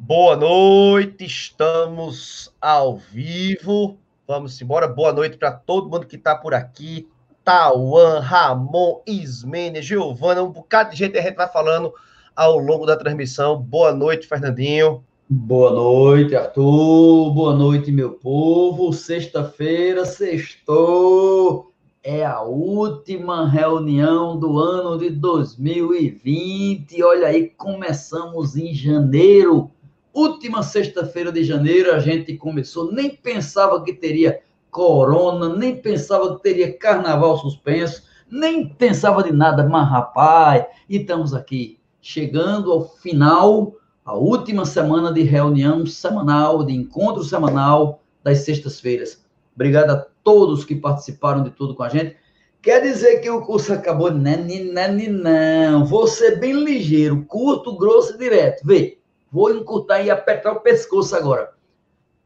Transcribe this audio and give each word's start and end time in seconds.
Boa 0.00 0.36
noite, 0.36 1.24
estamos 1.24 2.54
ao 2.60 2.96
vivo. 2.96 3.98
Vamos 4.28 4.62
embora. 4.62 4.86
Boa 4.86 5.12
noite 5.12 5.36
para 5.36 5.50
todo 5.50 5.90
mundo 5.90 6.06
que 6.06 6.14
está 6.14 6.36
por 6.36 6.54
aqui. 6.54 7.08
Tauan, 7.44 8.20
Ramon, 8.20 9.02
Ismênia, 9.04 9.82
Giovana, 9.82 10.44
um 10.44 10.52
bocado 10.52 10.92
de 10.92 10.96
gente 10.96 11.18
a 11.18 11.20
gente 11.20 11.34
vai 11.34 11.48
falando 11.48 11.92
ao 12.34 12.58
longo 12.58 12.86
da 12.86 12.96
transmissão. 12.96 13.60
Boa 13.60 13.92
noite, 13.92 14.28
Fernandinho. 14.28 15.02
Boa 15.28 15.72
noite, 15.72 16.36
Arthur. 16.36 17.34
Boa 17.34 17.56
noite, 17.56 17.90
meu 17.90 18.12
povo. 18.12 18.92
Sexta-feira, 18.92 20.06
sextou. 20.06 21.72
É 22.04 22.24
a 22.24 22.40
última 22.42 23.48
reunião 23.48 24.38
do 24.38 24.58
ano 24.58 24.96
de 24.96 25.10
2020. 25.10 27.02
Olha 27.02 27.26
aí, 27.26 27.48
começamos 27.48 28.56
em 28.56 28.72
janeiro 28.72 29.72
última 30.12 30.62
sexta-feira 30.62 31.30
de 31.30 31.44
janeiro 31.44 31.94
a 31.94 31.98
gente 31.98 32.36
começou, 32.36 32.92
nem 32.92 33.10
pensava 33.10 33.82
que 33.82 33.92
teria 33.92 34.40
corona, 34.70 35.54
nem 35.54 35.76
pensava 35.76 36.36
que 36.36 36.42
teria 36.42 36.76
carnaval 36.76 37.38
suspenso, 37.38 38.04
nem 38.30 38.68
pensava 38.68 39.22
de 39.22 39.32
nada, 39.32 39.66
mas 39.66 39.88
rapaz, 39.88 40.66
e 40.88 40.98
estamos 40.98 41.32
aqui, 41.32 41.78
chegando 42.00 42.72
ao 42.72 42.88
final, 42.88 43.74
a 44.04 44.14
última 44.14 44.64
semana 44.64 45.12
de 45.12 45.22
reunião 45.22 45.84
semanal, 45.86 46.64
de 46.64 46.72
encontro 46.72 47.22
semanal 47.22 48.00
das 48.22 48.38
sextas-feiras. 48.38 49.24
Obrigado 49.54 49.90
a 49.90 50.06
todos 50.22 50.64
que 50.64 50.74
participaram 50.74 51.42
de 51.42 51.50
tudo 51.50 51.74
com 51.74 51.82
a 51.82 51.88
gente. 51.88 52.16
Quer 52.60 52.82
dizer 52.82 53.20
que 53.20 53.30
o 53.30 53.40
curso 53.40 53.72
acabou? 53.72 54.10
Não, 54.10 54.36
não, 54.36 55.12
não. 55.12 55.84
Vou 55.84 56.06
ser 56.06 56.38
bem 56.38 56.52
ligeiro, 56.52 57.24
curto, 57.24 57.76
grosso 57.76 58.14
e 58.14 58.18
direto. 58.18 58.66
Vê, 58.66 58.97
Vou 59.30 59.54
encurtar 59.54 60.02
e 60.02 60.10
apertar 60.10 60.52
o 60.52 60.60
pescoço 60.60 61.14
agora. 61.14 61.52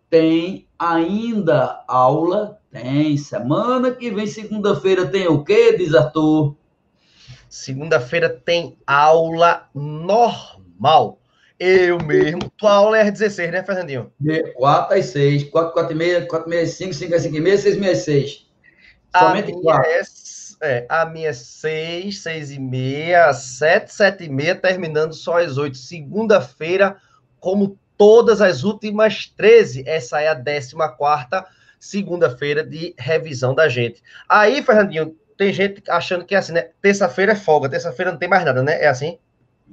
Tem 0.09 0.69
ainda 0.79 1.83
aula? 1.89 2.61
Tem. 2.71 3.17
Semana 3.17 3.91
que 3.91 4.11
vem, 4.11 4.27
segunda-feira, 4.27 5.07
tem 5.07 5.27
o 5.27 5.45
quê, 5.45 5.77
diz 5.77 5.95
Arthur? 5.95 6.57
Segunda-feira 7.49 8.29
tem 8.31 8.79
aula 8.87 9.69
normal. 9.75 11.19
Eu 11.59 11.99
mesmo. 11.99 12.51
Tua 12.57 12.73
aula 12.73 12.99
é 12.99 13.03
às 13.03 13.13
16, 13.13 13.53
né, 13.53 13.63
Fernandinho? 13.63 14.13
De 14.19 14.53
4 14.55 14.99
às 14.99 15.07
6. 15.07 15.45
4, 15.45 15.73
4 15.73 15.93
e 15.93 15.95
meia, 15.95 16.27
4 16.27 16.49
e 16.49 16.51
meia, 16.51 16.67
5, 16.67 16.95
5 16.95 17.15
às 17.15 17.23
5 17.23 17.37
e 17.37 17.41
meia, 17.41 17.59
6 17.59 17.77
e 17.77 17.79
meia, 17.79 17.95
6. 17.95 18.47
Somente 19.17 19.53
4. 19.53 19.91
É, 19.91 20.03
é, 20.63 20.87
a 20.89 21.05
minha 21.05 21.31
é 21.31 21.33
6, 21.33 22.23
6 22.23 22.53
e 22.53 22.61
meia, 22.61 23.33
7, 23.33 23.93
7 23.93 24.25
e 24.25 24.29
meia, 24.29 24.55
terminando 24.55 25.13
só 25.13 25.39
às 25.39 25.59
8. 25.59 25.77
Segunda-feira, 25.77 26.97
como 27.41 27.77
todas 27.99 28.41
as 28.41 28.63
últimas 28.63 29.27
13, 29.27 29.83
essa 29.87 30.21
é 30.21 30.29
a 30.29 30.37
14 30.37 31.45
segunda-feira 31.81 32.65
de 32.65 32.95
revisão 32.97 33.57
da 33.57 33.69
gente. 33.69 34.01
Aí, 34.29 34.63
Fernandinho, 34.63 35.17
tem 35.37 35.53
gente 35.53 35.83
achando 35.91 36.25
que 36.25 36.33
é 36.33 36.39
assim, 36.39 36.53
né? 36.53 36.69
Terça-feira 36.81 37.33
é 37.33 37.37
folga, 37.37 37.69
terça-feira 37.69 38.13
não 38.13 38.19
tem 38.19 38.29
mais 38.29 38.45
nada, 38.45 38.63
né? 38.63 38.81
É 38.81 38.87
assim? 38.87 39.19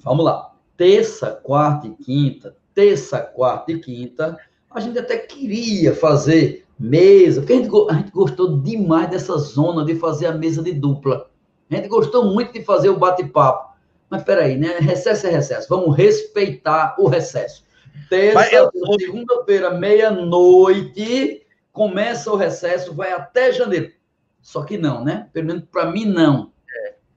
Vamos 0.03 0.25
lá. 0.25 0.55
Terça, 0.75 1.39
quarta 1.43 1.85
e 1.85 1.91
quinta, 1.91 2.55
terça, 2.73 3.19
quarta 3.19 3.71
e 3.71 3.79
quinta, 3.79 4.39
a 4.71 4.79
gente 4.79 4.97
até 4.97 5.17
queria 5.17 5.93
fazer 5.93 6.65
mesa, 6.79 7.41
porque 7.41 7.53
a 7.53 7.55
gente, 7.57 7.69
a 7.89 7.93
gente 7.93 8.11
gostou 8.11 8.57
demais 8.61 9.09
dessa 9.09 9.37
zona 9.37 9.83
de 9.83 9.95
fazer 9.95 10.27
a 10.27 10.31
mesa 10.31 10.63
de 10.63 10.71
dupla. 10.71 11.29
A 11.69 11.75
gente 11.75 11.87
gostou 11.87 12.25
muito 12.25 12.53
de 12.53 12.63
fazer 12.63 12.89
o 12.89 12.97
bate-papo. 12.97 13.69
Mas 14.09 14.23
peraí, 14.23 14.57
né? 14.57 14.77
Recesso 14.79 15.27
é 15.27 15.29
recesso. 15.29 15.67
Vamos 15.69 15.95
respeitar 15.95 16.95
o 16.97 17.07
recesso. 17.07 17.63
Terça, 18.09 18.55
eu... 18.55 18.71
segunda-feira, 18.99 19.71
meia-noite, 19.71 21.45
começa 21.71 22.31
o 22.31 22.35
recesso, 22.35 22.95
vai 22.95 23.11
até 23.11 23.51
janeiro. 23.51 23.91
Só 24.41 24.63
que 24.63 24.77
não, 24.77 25.03
né? 25.03 25.27
Pelo 25.31 25.47
menos 25.47 25.63
para 25.71 25.91
mim, 25.91 26.05
não. 26.05 26.51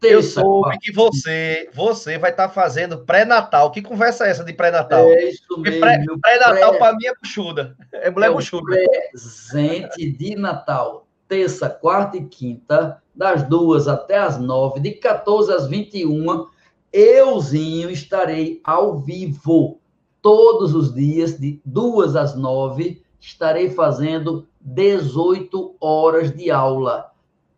Eu 0.02 0.22
soube 0.22 0.78
que 0.78 0.92
você, 0.92 1.68
você 1.72 2.18
vai 2.18 2.30
estar 2.30 2.48
tá 2.48 2.54
fazendo 2.54 2.98
pré-natal. 2.98 3.70
Que 3.70 3.80
conversa 3.80 4.26
é 4.26 4.30
essa 4.30 4.44
de 4.44 4.52
pré-natal? 4.52 5.06
É 5.06 5.30
isso 5.30 5.58
mesmo. 5.58 6.20
Pré-natal 6.20 6.70
pré... 6.70 6.78
para 6.78 6.96
mim 6.96 7.06
é 7.06 7.14
buchuda. 7.14 7.76
É 7.92 8.10
mulher 8.10 8.30
é 8.30 8.32
buchuda. 8.32 8.76
Presente 9.10 10.10
de 10.10 10.34
Natal. 10.36 11.06
Terça, 11.28 11.70
quarta 11.70 12.16
e 12.16 12.24
quinta, 12.24 13.00
das 13.14 13.42
duas 13.44 13.88
até 13.88 14.18
as 14.18 14.38
nove, 14.38 14.80
de 14.80 14.90
14 14.90 15.50
às 15.50 15.66
21, 15.66 16.46
euzinho 16.92 17.90
estarei 17.90 18.60
ao 18.62 18.98
vivo. 18.98 19.80
Todos 20.20 20.74
os 20.74 20.94
dias, 20.94 21.38
de 21.38 21.58
duas 21.64 22.16
às 22.16 22.34
nove, 22.34 23.02
estarei 23.19 23.70
fazendo 23.70 24.46
18 24.60 25.76
horas 25.80 26.30
de 26.36 26.50
aula 26.50 27.12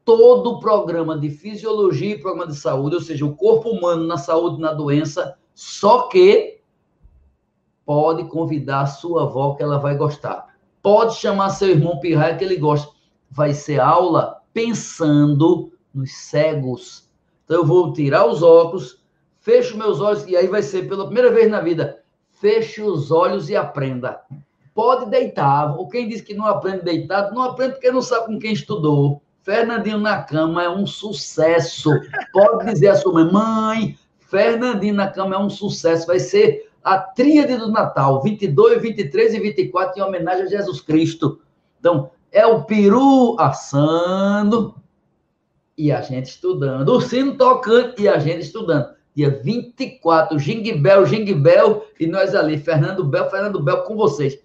todo 0.05 0.53
o 0.53 0.61
programa 0.61 1.19
de 1.19 1.31
fisiologia 1.31 2.15
e 2.15 2.19
programa 2.19 2.47
de 2.47 2.57
saúde, 2.57 2.97
ou 2.97 3.01
seja, 3.01 3.25
o 3.25 3.35
corpo 3.35 3.71
humano 3.71 4.07
na 4.07 4.19
saúde 4.19 4.59
e 4.59 4.61
na 4.61 4.73
doença, 4.73 5.37
só 5.55 6.09
que 6.09 6.61
pode 7.85 8.25
convidar 8.25 8.83
a 8.83 8.87
sua 8.87 9.23
avó 9.23 9.55
que 9.55 9.63
ela 9.63 9.79
vai 9.79 9.97
gostar. 9.97 10.55
Pode 10.83 11.15
chamar 11.17 11.51
seu 11.51 11.69
irmão 11.69 11.99
pirraia 11.99 12.37
que 12.37 12.45
ele 12.45 12.57
gosta. 12.57 12.93
Vai 13.31 13.55
ser 13.55 13.81
aula 13.81 14.43
pensando 14.53 15.73
nos 15.93 16.13
cegos. 16.13 17.09
Então 17.45 17.59
eu 17.59 17.67
vou 17.67 17.93
tirar 17.93 18.27
os 18.27 18.43
óculos, 18.43 19.03
fecho 19.41 19.77
meus 19.77 20.01
olhos 20.01 20.27
e 20.27 20.37
aí 20.37 20.47
vai 20.47 20.63
ser 20.63 20.89
pela 20.89 21.07
primeira 21.07 21.31
vez 21.31 21.51
na 21.51 21.61
vida, 21.61 22.03
feche 22.31 22.83
os 22.83 23.11
olhos 23.11 23.49
e 23.49 23.57
aprenda. 23.57 24.21
Pode 24.75 25.09
deitar. 25.09 25.77
Ou 25.79 25.89
quem 25.89 26.09
diz 26.09 26.21
que 26.21 26.35
não 26.35 26.47
aprende 26.47 26.85
deitado, 26.85 27.35
não 27.35 27.43
aprende 27.43 27.75
porque 27.75 27.91
não 27.91 28.03
sabe 28.03 28.27
com 28.27 28.39
quem 28.39 28.53
estudou. 28.53 29.23
Fernandinho 29.45 29.99
na 29.99 30.23
cama 30.23 30.65
é 30.65 30.71
um 30.71 30.87
sucesso. 30.87 31.91
Pode 32.33 32.65
dizer 32.65 32.89
a 32.89 32.97
sua 32.97 33.13
mãe, 33.13 33.31
mãe, 33.31 33.99
Fernandinho 34.19 34.95
na 34.95 35.09
cama 35.09 35.35
é 35.35 35.39
um 35.39 35.51
sucesso. 35.51 36.07
Vai 36.07 36.19
ser 36.19 36.71
a 36.83 36.97
tríade 36.99 37.55
do 37.59 37.71
Natal, 37.71 38.23
22, 38.23 38.81
23 38.81 39.35
e 39.35 39.41
24, 39.41 39.99
em 39.99 40.03
homenagem 40.03 40.45
a 40.45 40.49
Jesus 40.49 40.81
Cristo. 40.81 41.41
Então, 41.79 42.11
é 42.33 42.47
o 42.47 42.65
peru 42.65 43.37
assando 43.39 44.75
e 45.77 45.93
a 45.93 46.01
gente 46.01 46.27
estudando. 46.27 46.89
O 46.89 47.01
sino 47.03 47.37
tocando 47.37 48.01
e 48.01 48.09
a 48.09 48.19
gente 48.19 48.45
estudando. 48.45 48.95
Dia 49.15 49.43
24, 49.45 50.39
Jingbel, 50.39 51.05
Jingbel, 51.05 51.85
e 52.01 52.07
nós 52.07 52.35
ali, 52.35 52.59
Fernando 52.59 53.05
Bel, 53.05 53.29
Fernando 53.29 53.63
Bel, 53.63 53.83
com 53.83 53.95
vocês. 53.95 54.39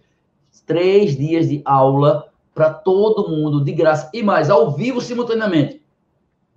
Três 0.65 1.15
dias 1.15 1.47
de 1.47 1.61
aula 1.63 2.28
para 2.59 2.73
todo 2.73 3.29
mundo, 3.29 3.63
de 3.63 3.71
graça. 3.71 4.09
E 4.13 4.21
mais, 4.21 4.49
ao 4.49 4.69
vivo 4.69 4.99
simultaneamente. 4.99 5.81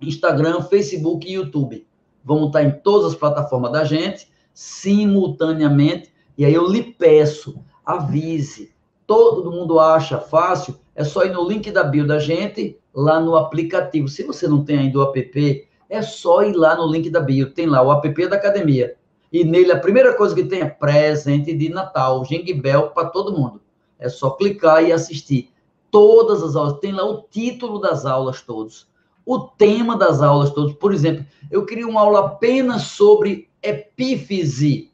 Instagram, 0.01 0.61
Facebook 0.63 1.25
e 1.25 1.35
YouTube. 1.35 1.87
Vamos 2.25 2.47
estar 2.47 2.61
em 2.61 2.71
todas 2.71 3.13
as 3.13 3.15
plataformas 3.17 3.71
da 3.71 3.85
gente, 3.85 4.27
simultaneamente. 4.53 6.11
E 6.37 6.43
aí 6.43 6.53
eu 6.53 6.67
lhe 6.67 6.83
peço, 6.83 7.57
avise. 7.85 8.73
Todo 9.07 9.49
mundo 9.49 9.79
acha 9.79 10.17
fácil, 10.17 10.75
é 10.93 11.05
só 11.05 11.23
ir 11.23 11.31
no 11.31 11.47
link 11.47 11.71
da 11.71 11.85
bio 11.85 12.05
da 12.05 12.19
gente, 12.19 12.77
lá 12.93 13.21
no 13.21 13.37
aplicativo. 13.37 14.09
Se 14.09 14.23
você 14.23 14.45
não 14.45 14.65
tem 14.65 14.79
ainda 14.79 14.99
o 14.99 15.03
app, 15.03 15.67
é 15.89 16.01
só 16.01 16.43
ir 16.43 16.51
lá 16.51 16.75
no 16.75 16.91
link 16.91 17.09
da 17.09 17.21
bio. 17.21 17.53
Tem 17.53 17.65
lá 17.65 17.81
o 17.81 17.93
app 17.93 18.27
da 18.27 18.35
academia. 18.35 18.97
E 19.31 19.45
nele 19.45 19.71
a 19.71 19.79
primeira 19.79 20.13
coisa 20.17 20.35
que 20.35 20.43
tem 20.43 20.59
é 20.59 20.69
presente 20.69 21.55
de 21.55 21.69
Natal, 21.69 22.23
Jingle 22.23 22.89
para 22.89 23.07
todo 23.07 23.31
mundo. 23.31 23.61
É 23.97 24.09
só 24.09 24.31
clicar 24.31 24.83
e 24.83 24.91
assistir 24.91 25.52
todas 25.93 26.41
as 26.41 26.55
aulas, 26.55 26.79
tem 26.79 26.91
lá 26.91 27.05
o 27.05 27.21
título 27.29 27.77
das 27.77 28.03
aulas 28.03 28.41
todos, 28.41 28.87
o 29.23 29.37
tema 29.37 29.95
das 29.95 30.23
aulas 30.23 30.49
todos. 30.49 30.73
Por 30.73 30.91
exemplo, 30.91 31.23
eu 31.51 31.67
queria 31.67 31.87
uma 31.87 32.01
aula 32.01 32.25
apenas 32.25 32.81
sobre 32.81 33.47
epífise 33.61 34.91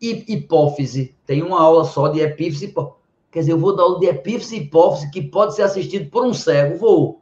e 0.00 0.24
hipófise. 0.32 1.16
Tem 1.26 1.42
uma 1.42 1.60
aula 1.60 1.84
só 1.84 2.06
de 2.06 2.20
epífise 2.20 2.66
e 2.66 2.68
hipófise. 2.68 2.96
Quer 3.32 3.40
dizer, 3.40 3.52
eu 3.52 3.58
vou 3.58 3.74
dar 3.74 3.82
aula 3.82 3.98
de 3.98 4.06
epífise 4.06 4.54
e 4.54 4.60
hipófise 4.60 5.10
que 5.10 5.20
pode 5.20 5.56
ser 5.56 5.62
assistido 5.62 6.08
por 6.08 6.24
um 6.24 6.32
cego, 6.32 6.78
vou. 6.78 7.20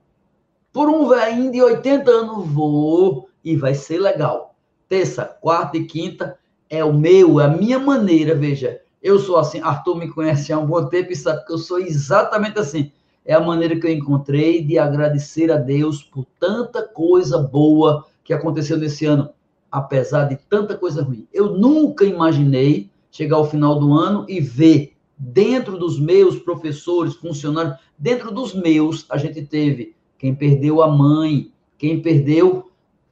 Por 0.71 0.91
um 0.91 1.09
velhinho 1.09 1.51
de 1.51 1.63
80 1.63 2.11
anos, 2.11 2.47
vou. 2.47 3.31
E 3.43 3.57
vai 3.57 3.75
ser 3.75 3.99
legal. 3.99 4.55
Terça, 4.87 5.25
quarta 5.25 5.79
e 5.79 5.87
quinta 5.87 6.39
é 6.69 6.85
o 6.85 6.93
meu, 6.93 7.41
é 7.41 7.47
a 7.47 7.49
minha 7.49 7.79
maneira, 7.79 8.35
veja, 8.35 8.83
eu 9.03 9.19
sou 9.19 9.37
assim, 9.37 9.61
Arthur 9.61 9.97
me 9.97 10.09
conhece 10.09 10.53
há 10.53 10.59
um 10.59 10.67
bom 10.67 10.87
tempo 10.87 11.13
e 11.13 11.17
sabe 11.17 11.45
que 11.45 11.53
eu 11.53 11.59
sou 11.59 11.79
exatamente 11.79 12.59
assim. 12.59 12.93
É 13.25 13.35
a 13.35 13.41
maneira 13.41 13.79
que 13.79 13.87
eu 13.87 13.91
encontrei 13.91 14.65
de 14.65 14.79
agradecer 14.79 15.51
a 15.51 15.57
Deus 15.57 16.03
por 16.03 16.25
tanta 16.39 16.83
coisa 16.83 17.39
boa 17.39 18.07
que 18.23 18.33
aconteceu 18.33 18.77
nesse 18.77 19.05
ano, 19.05 19.31
apesar 19.71 20.25
de 20.25 20.37
tanta 20.49 20.77
coisa 20.77 21.03
ruim. 21.03 21.27
Eu 21.33 21.57
nunca 21.57 22.05
imaginei 22.05 22.91
chegar 23.11 23.37
ao 23.37 23.49
final 23.49 23.79
do 23.79 23.93
ano 23.93 24.25
e 24.29 24.41
ver 24.41 24.93
dentro 25.19 25.79
dos 25.79 26.01
meus 26.01 26.39
professores, 26.39 27.15
funcionários, 27.15 27.77
dentro 27.99 28.31
dos 28.33 28.55
meus, 28.55 29.07
a 29.09 29.17
gente 29.17 29.43
teve 29.43 29.95
quem 30.19 30.35
perdeu 30.35 30.83
a 30.83 30.89
mãe, 30.89 31.53
quem 31.77 32.01
perdeu 32.01 32.71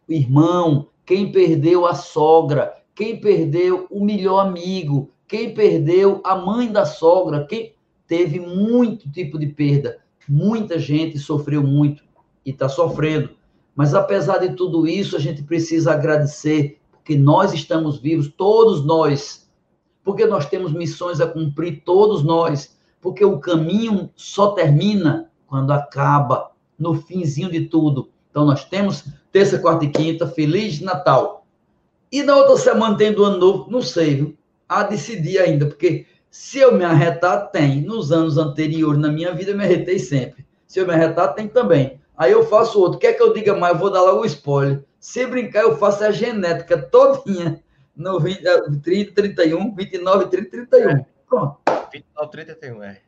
o 0.09 0.13
irmão, 0.13 0.89
quem 1.05 1.31
perdeu 1.31 1.87
a 1.87 1.95
sogra, 1.95 2.75
quem 2.95 3.21
perdeu 3.21 3.87
o 3.91 4.05
melhor 4.05 4.41
amigo, 4.41 5.11
quem 5.31 5.55
perdeu 5.55 6.21
a 6.25 6.35
mãe 6.35 6.73
da 6.73 6.85
sogra, 6.85 7.47
quem 7.47 7.73
teve 8.05 8.41
muito 8.41 9.09
tipo 9.09 9.39
de 9.39 9.47
perda. 9.47 9.99
Muita 10.29 10.77
gente 10.77 11.21
sofreu 11.21 11.63
muito 11.63 12.03
e 12.45 12.51
está 12.51 12.69
sofrendo. 12.69 13.31
Mas 13.77 13.95
apesar 13.95 14.39
de 14.39 14.57
tudo 14.57 14.89
isso, 14.89 15.15
a 15.15 15.21
gente 15.21 15.45
precisa 15.45 15.93
agradecer, 15.93 16.81
porque 16.91 17.17
nós 17.17 17.55
estamos 17.55 18.01
vivos, 18.01 18.27
todos 18.37 18.85
nós, 18.85 19.49
porque 20.03 20.27
nós 20.27 20.47
temos 20.47 20.73
missões 20.73 21.21
a 21.21 21.29
cumprir, 21.29 21.85
todos 21.85 22.25
nós, 22.25 22.77
porque 23.01 23.25
o 23.25 23.39
caminho 23.39 24.11
só 24.17 24.49
termina 24.51 25.31
quando 25.47 25.71
acaba, 25.71 26.51
no 26.77 26.95
finzinho 26.95 27.53
de 27.53 27.67
tudo. 27.67 28.11
Então 28.31 28.45
nós 28.45 28.65
temos 28.65 29.05
terça, 29.31 29.61
quarta 29.61 29.85
e 29.85 29.91
quinta, 29.91 30.27
Feliz 30.27 30.81
Natal. 30.81 31.47
E 32.11 32.21
na 32.25 32.35
outra 32.35 32.57
semana 32.57 32.97
tem 32.97 33.13
do 33.13 33.23
ano 33.23 33.39
novo, 33.39 33.71
não 33.71 33.81
sei, 33.81 34.17
viu? 34.17 34.40
A 34.71 34.85
decidir 34.85 35.41
ainda, 35.41 35.67
porque 35.67 36.07
se 36.31 36.61
eu 36.61 36.73
me 36.73 36.85
arretar, 36.85 37.51
tem. 37.51 37.81
Nos 37.81 38.13
anos 38.13 38.39
anteriores, 38.39 39.01
na 39.01 39.11
minha 39.11 39.35
vida, 39.35 39.51
eu 39.51 39.57
me 39.57 39.65
arretei 39.65 39.99
sempre. 39.99 40.47
Se 40.65 40.79
eu 40.79 40.87
me 40.87 40.95
arretar, 40.95 41.35
tem 41.35 41.49
também. 41.49 42.01
Aí 42.17 42.31
eu 42.31 42.47
faço 42.47 42.79
outro. 42.79 43.01
Quer 43.01 43.15
que 43.15 43.23
eu 43.23 43.33
diga 43.33 43.57
mais? 43.57 43.75
Eu 43.75 43.81
vou 43.81 43.91
dar 43.91 44.03
logo 44.03 44.21
o 44.21 44.27
spoiler. 44.27 44.85
Se 45.01 45.27
brincar, 45.27 45.63
eu 45.63 45.77
faço 45.77 46.05
a 46.05 46.13
genética 46.13 46.79
todinha 46.81 47.61
no 47.97 48.21
20, 48.21 48.43
30, 48.81 49.13
31, 49.13 49.75
29, 49.75 50.27
30, 50.27 50.51
31. 50.51 51.05
Pronto. 51.29 51.59
29, 51.93 52.31
31, 52.31 52.83
é. 52.85 53.01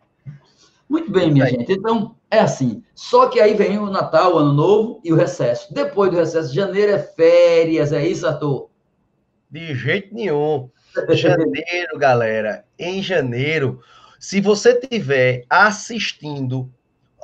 Muito 0.88 1.12
bem, 1.12 1.32
minha 1.32 1.46
gente. 1.46 1.72
Então, 1.72 2.16
é 2.28 2.40
assim. 2.40 2.82
Só 2.92 3.28
que 3.28 3.40
aí 3.40 3.54
vem 3.54 3.78
o 3.78 3.86
Natal, 3.86 4.34
o 4.34 4.38
Ano 4.38 4.52
Novo 4.52 5.00
e 5.04 5.12
o 5.12 5.16
recesso. 5.16 5.72
Depois 5.72 6.10
do 6.10 6.16
recesso, 6.16 6.52
janeiro 6.52 6.90
é 6.90 6.98
férias, 6.98 7.92
é 7.92 8.04
isso, 8.04 8.26
Arthur? 8.26 8.68
De 9.48 9.74
jeito 9.74 10.12
nenhum. 10.12 10.68
Janeiro, 11.14 11.98
galera. 11.98 12.64
Em 12.78 13.02
janeiro, 13.02 13.80
se 14.18 14.40
você 14.40 14.74
tiver 14.74 15.44
assistindo 15.48 16.70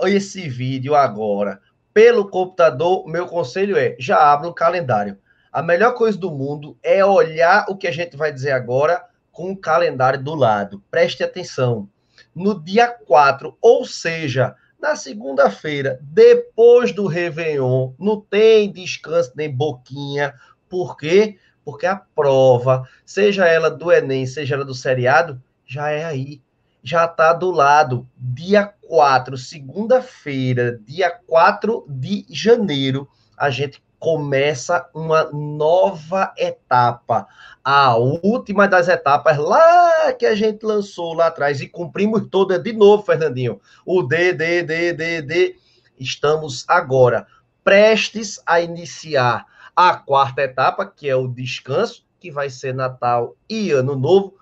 esse 0.03 0.49
vídeo 0.49 0.95
agora 0.95 1.61
pelo 1.93 2.29
computador, 2.29 3.07
meu 3.07 3.27
conselho 3.27 3.77
é 3.77 3.97
já 3.99 4.33
abra 4.33 4.49
um 4.49 4.53
calendário. 4.53 5.19
A 5.53 5.63
melhor 5.63 5.95
coisa 5.95 6.17
do 6.17 6.31
mundo 6.31 6.79
é 6.83 7.05
olhar 7.05 7.67
o 7.69 7.77
que 7.77 7.89
a 7.89 7.93
gente 7.93 8.17
vai 8.17 8.33
dizer 8.33 8.53
agora 8.53 9.05
com 9.33 9.51
o 9.51 9.57
calendário 9.57 10.23
do 10.23 10.35
lado. 10.35 10.83
Preste 10.91 11.23
atenção. 11.23 11.89
No 12.35 12.63
dia 12.63 12.89
4, 12.89 13.57
ou 13.61 13.85
seja, 13.85 14.55
na 14.81 14.95
segunda-feira, 14.95 15.99
depois 16.03 16.93
do 16.93 17.07
Réveillon, 17.07 17.93
não 17.99 18.21
tem 18.21 18.71
descanso 18.71 19.33
nem 19.35 19.51
boquinha. 19.51 20.35
Por 20.69 20.97
quê? 20.97 21.39
Porque 21.69 21.85
a 21.85 21.97
prova, 21.97 22.89
seja 23.05 23.47
ela 23.47 23.71
do 23.71 23.93
Enem, 23.93 24.25
seja 24.25 24.55
ela 24.55 24.65
do 24.65 24.75
seriado, 24.75 25.39
já 25.67 25.91
é 25.91 26.03
aí. 26.03 26.41
Já 26.83 27.05
está 27.05 27.35
do 27.35 27.51
lado. 27.51 28.09
Dia 28.17 28.73
4, 28.87 29.37
segunda-feira, 29.37 30.81
dia 30.87 31.11
4 31.11 31.85
de 31.87 32.25
janeiro, 32.31 33.07
a 33.37 33.51
gente 33.51 33.83
começa 33.99 34.89
uma 34.95 35.25
nova 35.31 36.33
etapa. 36.39 37.27
A 37.63 37.95
última 37.99 38.67
das 38.67 38.89
etapas 38.89 39.37
lá 39.37 40.15
que 40.15 40.25
a 40.25 40.35
gente 40.35 40.65
lançou 40.65 41.13
lá 41.13 41.27
atrás 41.27 41.61
e 41.61 41.69
cumprimos 41.69 42.29
toda 42.31 42.59
de 42.59 42.73
novo, 42.73 43.03
Fernandinho. 43.03 43.61
O 43.85 44.03
D, 44.03 44.33
D, 44.33 44.63
D, 44.63 44.95
D, 44.95 45.21
D. 45.21 45.57
Estamos 46.01 46.65
agora 46.67 47.27
prestes 47.63 48.41
a 48.47 48.59
iniciar 48.63 49.45
a 49.79 49.95
quarta 49.95 50.43
etapa, 50.43 50.85
que 50.85 51.09
é 51.09 51.15
o 51.15 51.29
descanso, 51.29 52.05
que 52.19 52.33
vai 52.33 52.51
ser 52.51 52.75
Natal 52.75 53.37
e 53.49 53.71
Ano 53.71 53.95
Novo. 53.95 54.35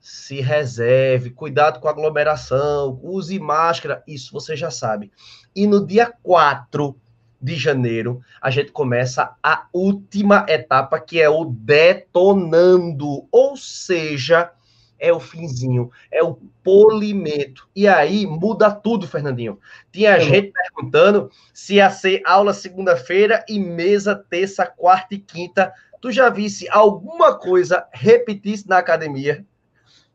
Se 0.00 0.40
reserve, 0.40 1.30
cuidado 1.30 1.78
com 1.78 1.86
a 1.86 1.92
aglomeração, 1.92 2.98
use 3.00 3.38
máscara, 3.38 4.02
isso 4.08 4.32
você 4.32 4.56
já 4.56 4.72
sabe. 4.72 5.12
E 5.54 5.68
no 5.68 5.86
dia 5.86 6.12
4 6.24 6.96
de 7.40 7.54
janeiro, 7.54 8.20
a 8.40 8.50
gente 8.50 8.72
começa 8.72 9.36
a 9.40 9.68
última 9.72 10.44
etapa, 10.48 10.98
que 10.98 11.20
é 11.20 11.28
o 11.28 11.44
detonando, 11.44 13.28
ou 13.30 13.56
seja, 13.56 14.50
é 15.02 15.12
o 15.12 15.18
finzinho, 15.18 15.90
é 16.12 16.22
o 16.22 16.38
polimento. 16.62 17.68
E 17.74 17.88
aí 17.88 18.24
muda 18.24 18.70
tudo, 18.70 19.08
Fernandinho. 19.08 19.58
Tinha 19.90 20.18
gente 20.20 20.52
perguntando 20.52 21.28
se 21.52 21.74
ia 21.74 21.90
ser 21.90 22.22
aula 22.24 22.54
segunda-feira 22.54 23.44
e 23.48 23.58
mesa 23.58 24.14
terça, 24.14 24.64
quarta 24.64 25.16
e 25.16 25.18
quinta. 25.18 25.72
Tu 26.00 26.12
já 26.12 26.30
visse 26.30 26.68
alguma 26.70 27.36
coisa 27.36 27.84
repetir 27.92 28.62
na 28.68 28.78
academia? 28.78 29.44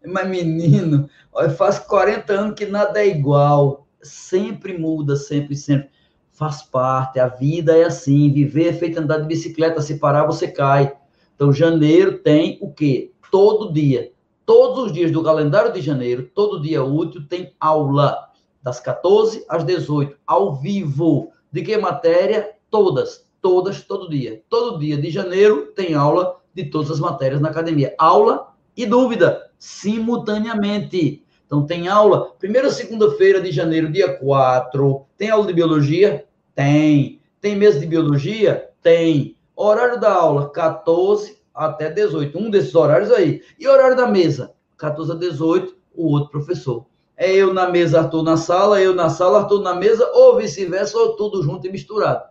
Mas, 0.05 0.25
menino, 0.29 1.09
faz 1.57 1.79
40 1.79 2.33
anos 2.33 2.55
que 2.55 2.65
nada 2.65 3.01
é 3.01 3.07
igual. 3.09 3.85
Sempre 4.01 4.77
muda, 4.77 5.17
sempre, 5.17 5.57
sempre. 5.57 5.89
Faz 6.31 6.63
parte, 6.63 7.19
a 7.19 7.27
vida 7.27 7.75
é 7.75 7.83
assim. 7.83 8.31
Viver 8.31 8.69
é 8.69 8.73
feito 8.73 8.99
andar 8.99 9.17
de 9.17 9.27
bicicleta, 9.27 9.81
se 9.81 9.99
parar, 9.99 10.25
você 10.25 10.47
cai. 10.47 10.95
Então, 11.35 11.51
janeiro 11.51 12.19
tem 12.19 12.57
o 12.61 12.71
quê? 12.71 13.11
Todo 13.29 13.73
dia 13.73 14.15
todos 14.47 14.85
os 14.85 14.93
dias 14.93 15.11
do 15.11 15.21
calendário 15.21 15.73
de 15.73 15.81
janeiro, 15.81 16.31
todo 16.33 16.61
dia 16.61 16.81
útil, 16.81 17.27
tem 17.27 17.53
aula, 17.59 18.29
das 18.63 18.79
14 18.79 19.45
às 19.49 19.65
18, 19.65 20.17
ao 20.25 20.55
vivo. 20.55 21.31
De 21.51 21.61
que 21.61 21.77
matéria? 21.77 22.51
Todas, 22.71 23.25
todas, 23.41 23.81
todo 23.81 24.09
dia. 24.09 24.41
Todo 24.49 24.79
dia 24.79 24.97
de 24.97 25.09
janeiro 25.09 25.73
tem 25.75 25.95
aula 25.95 26.39
de 26.55 26.63
todas 26.63 26.89
as 26.89 26.99
matérias 26.99 27.41
na 27.41 27.49
academia. 27.49 27.93
Aula 27.97 28.53
e 28.75 28.85
dúvida, 28.85 29.51
simultaneamente. 29.59 31.25
Então, 31.45 31.65
tem 31.65 31.89
aula, 31.89 32.31
primeira 32.39 32.71
segunda-feira 32.71 33.41
de 33.41 33.51
janeiro, 33.51 33.91
dia 33.91 34.17
4. 34.17 35.05
Tem 35.17 35.29
aula 35.29 35.45
de 35.45 35.53
biologia? 35.53 36.25
Tem. 36.55 37.19
Tem 37.41 37.53
mesa 37.53 37.79
de 37.79 37.85
biologia? 37.85 38.69
Tem. 38.81 39.35
Horário 39.53 39.99
da 39.99 40.13
aula, 40.13 40.49
14 40.49 41.37
até 41.57 41.89
18. 41.89 42.37
Um 42.37 42.49
desses 42.49 42.75
horários 42.75 43.11
aí. 43.11 43.41
E 43.59 43.67
horário 43.67 43.97
da 43.97 44.07
mesa? 44.07 44.53
14 44.77 45.11
a 45.11 45.15
18, 45.15 45.75
o 45.95 46.11
outro 46.11 46.29
professor. 46.29 46.85
É 47.17 47.33
eu 47.33 47.51
na 47.51 47.67
mesa, 47.67 48.01
Arthur 48.01 48.21
na 48.21 48.37
sala, 48.37 48.79
eu 48.79 48.93
na 48.93 49.09
sala, 49.09 49.39
Arthur 49.39 49.61
na 49.63 49.73
mesa, 49.73 50.07
ou 50.13 50.37
vice-versa, 50.37 50.95
ou 50.95 51.15
tudo 51.15 51.41
junto 51.41 51.65
e 51.65 51.71
misturado. 51.71 52.25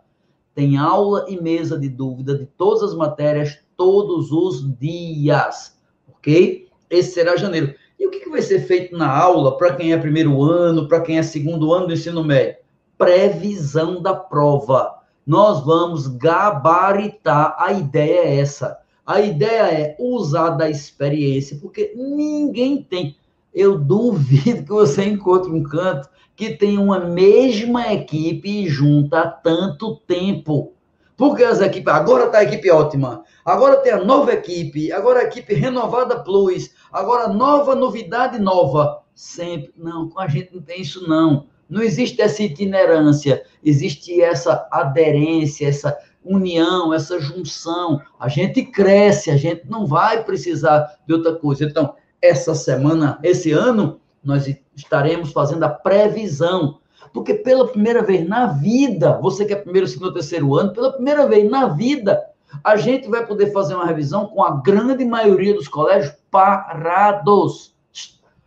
Tem 0.55 0.77
aula 0.79 1.27
e 1.29 1.41
mesa 1.41 1.77
de 1.77 1.89
dúvida 1.89 2.39
de 2.39 2.47
todas 2.47 2.85
as 2.85 2.95
matérias, 2.95 3.59
todos 3.77 4.31
os 4.31 4.65
dias. 4.79 5.77
Ok? 6.09 6.69
Esse 6.89 7.15
será 7.15 7.37
janeiro. 7.37 7.75
E 7.99 8.07
o 8.07 8.11
que, 8.11 8.31
vai 8.31 8.43
ser 8.43 8.61
feito 8.61 8.97
na 8.97 9.11
aula 9.11 9.57
para 9.57 9.75
quem 9.75 9.93
é 9.93 9.97
primeiro 9.97 10.43
ano, 10.43 10.87
para 10.87 11.01
quem 11.01 11.19
é 11.19 11.23
segundo 11.23 11.73
ano 11.73 11.89
do 11.89 11.93
ensino 11.93 12.23
médio? 12.23 12.57
Previsão 12.97 14.01
da 14.01 14.15
prova. 14.15 14.95
Nós 15.27 15.65
vamos 15.65 16.07
gabaritar. 16.07 17.57
A 17.59 17.73
ideia 17.73 18.21
é 18.21 18.39
essa 18.39 18.79
a 19.07 19.21
ideia 19.21 19.73
é 19.73 19.97
usar 20.01 20.51
da 20.51 20.69
experiência, 20.69 21.59
porque 21.63 21.93
ninguém 21.95 22.83
tem. 22.83 23.17
Eu 23.55 23.79
duvido 23.79 24.65
que 24.65 24.71
você 24.71 25.05
encontre 25.05 25.51
um 25.51 25.63
canto 25.63 26.09
que 26.35 26.51
tem 26.51 26.77
uma 26.77 26.99
mesma 26.99 27.93
equipe 27.93 28.69
junta 28.69 29.21
há 29.21 29.29
tanto 29.29 29.97
tempo. 30.07 30.73
Porque 31.17 31.43
as 31.43 31.61
equipes, 31.61 31.95
agora 31.95 32.27
está 32.27 32.39
a 32.39 32.45
equipe 32.45 32.71
ótima, 32.71 33.25
agora 33.43 33.79
tem 33.79 33.93
a 33.93 34.05
nova 34.05 34.35
equipe, 34.35 34.93
agora 34.93 35.21
a 35.21 35.25
equipe 35.25 35.55
renovada 35.55 36.23
plus, 36.23 36.73
agora 36.93 37.33
nova 37.33 37.75
novidade 37.75 38.39
nova. 38.39 39.03
Sempre, 39.15 39.73
não, 39.79 40.11
com 40.11 40.21
a 40.21 40.29
gente 40.29 40.55
não 40.55 40.61
tem 40.61 40.83
isso 40.83 41.09
não. 41.09 41.47
Não 41.71 41.83
existe 41.83 42.21
essa 42.21 42.43
itinerância, 42.43 43.43
existe 43.65 44.21
essa 44.21 44.69
aderência, 44.71 45.69
essa 45.69 45.97
união, 46.27 46.93
essa 46.93 47.21
junção. 47.21 48.01
A 48.19 48.29
gente 48.29 48.63
cresce, 48.65 49.31
a 49.31 49.37
gente 49.37 49.69
não 49.69 49.87
vai 49.87 50.25
precisar 50.25 50.99
de 51.07 51.15
outra 51.15 51.35
coisa. 51.35 51.65
Então, 51.65 51.95
essa 52.21 52.55
semana, 52.55 53.19
esse 53.23 53.53
ano, 53.53 54.01
nós 54.23 54.47
estaremos 54.75 55.33
fazendo 55.33 55.63
a 55.63 55.69
previsão. 55.69 56.79
Porque 57.13 57.35
pela 57.35 57.69
primeira 57.69 58.03
vez 58.03 58.29
na 58.29 58.47
vida, 58.47 59.19
você 59.23 59.45
que 59.45 59.53
é 59.53 59.57
primeiro, 59.57 59.87
segundo, 59.87 60.13
terceiro 60.13 60.55
ano, 60.55 60.73
pela 60.73 60.93
primeira 60.93 61.27
vez 61.27 61.49
na 61.49 61.69
vida, 61.69 62.23
a 62.63 62.77
gente 62.77 63.09
vai 63.09 63.27
poder 63.27 63.53
fazer 63.53 63.75
uma 63.75 63.87
revisão 63.87 64.27
com 64.27 64.43
a 64.43 64.61
grande 64.61 65.05
maioria 65.05 65.55
dos 65.55 65.69
colégios 65.69 66.15
parados. 66.31 67.75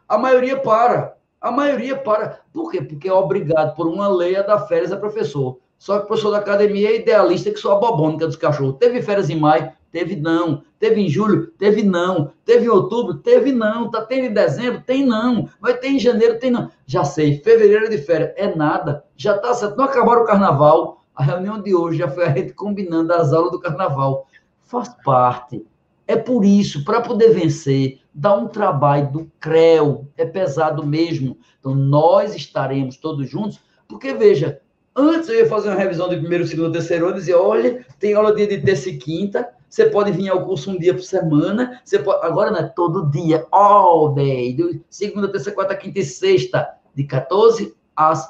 A 0.08 0.18
maioria 0.18 0.60
para. 0.60 1.18
A 1.40 1.52
maioria 1.52 1.96
para. 1.96 2.42
Por 2.52 2.72
quê? 2.72 2.82
Porque 2.82 3.08
é 3.08 3.14
obrigado 3.14 3.76
por 3.76 3.88
uma 3.88 4.08
lei 4.08 4.36
a 4.36 4.42
dar 4.42 4.60
férias 4.68 4.92
a 4.92 4.98
professor. 4.98 5.60
Só 5.80 5.98
que 5.98 6.04
o 6.04 6.08
professor 6.08 6.32
da 6.32 6.40
academia 6.40 6.90
é 6.90 6.98
idealista 6.98 7.50
que 7.50 7.58
só 7.58 7.78
a 7.78 7.80
bobônica 7.80 8.28
dos 8.28 8.36
cachorros. 8.36 8.76
Teve 8.78 9.02
férias 9.02 9.30
em 9.30 9.40
maio? 9.40 9.72
Teve 9.90 10.18
não. 10.18 10.62
Teve 10.78 11.02
em 11.02 11.08
julho? 11.10 11.48
Teve 11.58 11.82
não. 11.82 12.34
Teve 12.44 12.66
em 12.66 12.70
outubro? 12.70 13.16
Teve 13.16 13.54
não. 13.54 13.90
Tá 13.90 14.02
tendo 14.02 14.26
em 14.26 14.34
dezembro? 14.34 14.84
Tem 14.86 15.06
não. 15.06 15.50
Vai 15.60 15.78
ter 15.78 15.88
em 15.88 15.98
janeiro? 15.98 16.38
Tem 16.38 16.52
não. 16.52 16.70
Já 16.86 17.06
sei. 17.06 17.42
Fevereiro 17.42 17.86
é 17.86 17.90
de 17.90 17.98
férias? 17.98 18.34
É 18.36 18.54
nada. 18.54 19.06
Já 19.16 19.38
tá 19.38 19.54
certo. 19.54 19.78
Não 19.78 19.86
acabaram 19.86 20.22
o 20.22 20.26
carnaval. 20.26 21.06
A 21.16 21.24
reunião 21.24 21.62
de 21.62 21.74
hoje 21.74 22.00
já 22.00 22.10
foi 22.10 22.26
a 22.26 22.36
gente 22.36 22.54
combinando 22.54 23.14
as 23.14 23.32
aulas 23.32 23.52
do 23.52 23.60
carnaval. 23.60 24.28
Faz 24.60 24.90
parte. 25.04 25.66
É 26.06 26.16
por 26.16 26.44
isso, 26.44 26.84
para 26.84 27.02
poder 27.02 27.30
vencer, 27.30 28.00
dá 28.14 28.36
um 28.36 28.48
trabalho 28.48 29.12
do 29.12 29.32
CREO, 29.40 30.08
é 30.18 30.26
pesado 30.26 30.86
mesmo. 30.86 31.38
Então, 31.60 31.74
nós 31.76 32.36
estaremos 32.36 32.98
todos 32.98 33.30
juntos, 33.30 33.60
porque, 33.88 34.14
veja, 34.14 34.60
antes 35.00 35.30
eu 35.30 35.36
ia 35.36 35.48
fazer 35.48 35.70
uma 35.70 35.78
revisão 35.78 36.10
de 36.10 36.18
primeiro, 36.18 36.46
segundo, 36.46 36.72
terceiro 36.72 37.08
ano, 37.08 37.18
e 37.18 37.20
dizia, 37.20 37.40
olha, 37.40 37.86
tem 38.00 38.14
aula 38.14 38.36
dia 38.36 38.48
de 38.48 38.60
terça 38.60 38.90
e 38.90 38.98
quinta, 38.98 39.50
você 39.70 39.86
pode 39.86 40.12
vir 40.12 40.30
ao 40.30 40.46
curso 40.46 40.72
um 40.72 40.78
dia 40.78 40.94
por 40.94 41.04
semana, 41.04 41.80
você 41.84 42.00
pode... 42.00 42.26
agora 42.26 42.52
não 42.52 42.60
é 42.60 42.64
todo 42.64 43.10
dia, 43.10 43.46
all 43.52 44.14
day, 44.14 44.84
segunda, 44.90 45.32
terça, 45.32 45.52
quarta, 45.52 45.76
quinta 45.76 46.00
e 46.00 46.04
sexta, 46.04 46.68
de 46.96 47.04
14 47.04 47.76
às, 47.96 48.28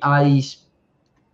às 0.00 0.66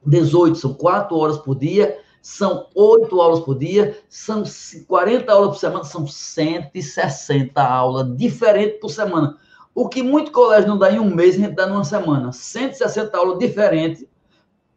18, 0.07 0.57
são 0.57 0.75
quatro 0.75 1.17
horas 1.17 1.39
por 1.39 1.57
dia, 1.57 1.99
são 2.21 2.69
oito 2.75 3.21
aulas 3.21 3.41
por 3.41 3.59
dia, 3.59 3.99
são 4.09 4.45
40 4.87 5.33
aulas 5.33 5.51
por 5.51 5.59
semana, 5.59 5.85
são 5.85 6.07
160 6.07 7.61
aulas 7.61 8.17
diferentes 8.17 8.79
por 8.81 8.91
semana. 8.91 9.37
O 9.75 9.89
que 9.89 10.03
muito 10.03 10.31
colégio 10.31 10.69
não 10.69 10.79
dá 10.79 10.93
em 10.93 11.01
um 11.01 11.13
mês, 11.13 11.35
a 11.35 11.39
gente 11.39 11.55
dá 11.55 11.67
numa 11.67 11.83
semana. 11.83 12.31
160 12.31 13.17
aulas 13.17 13.39
diferentes, 13.39 14.05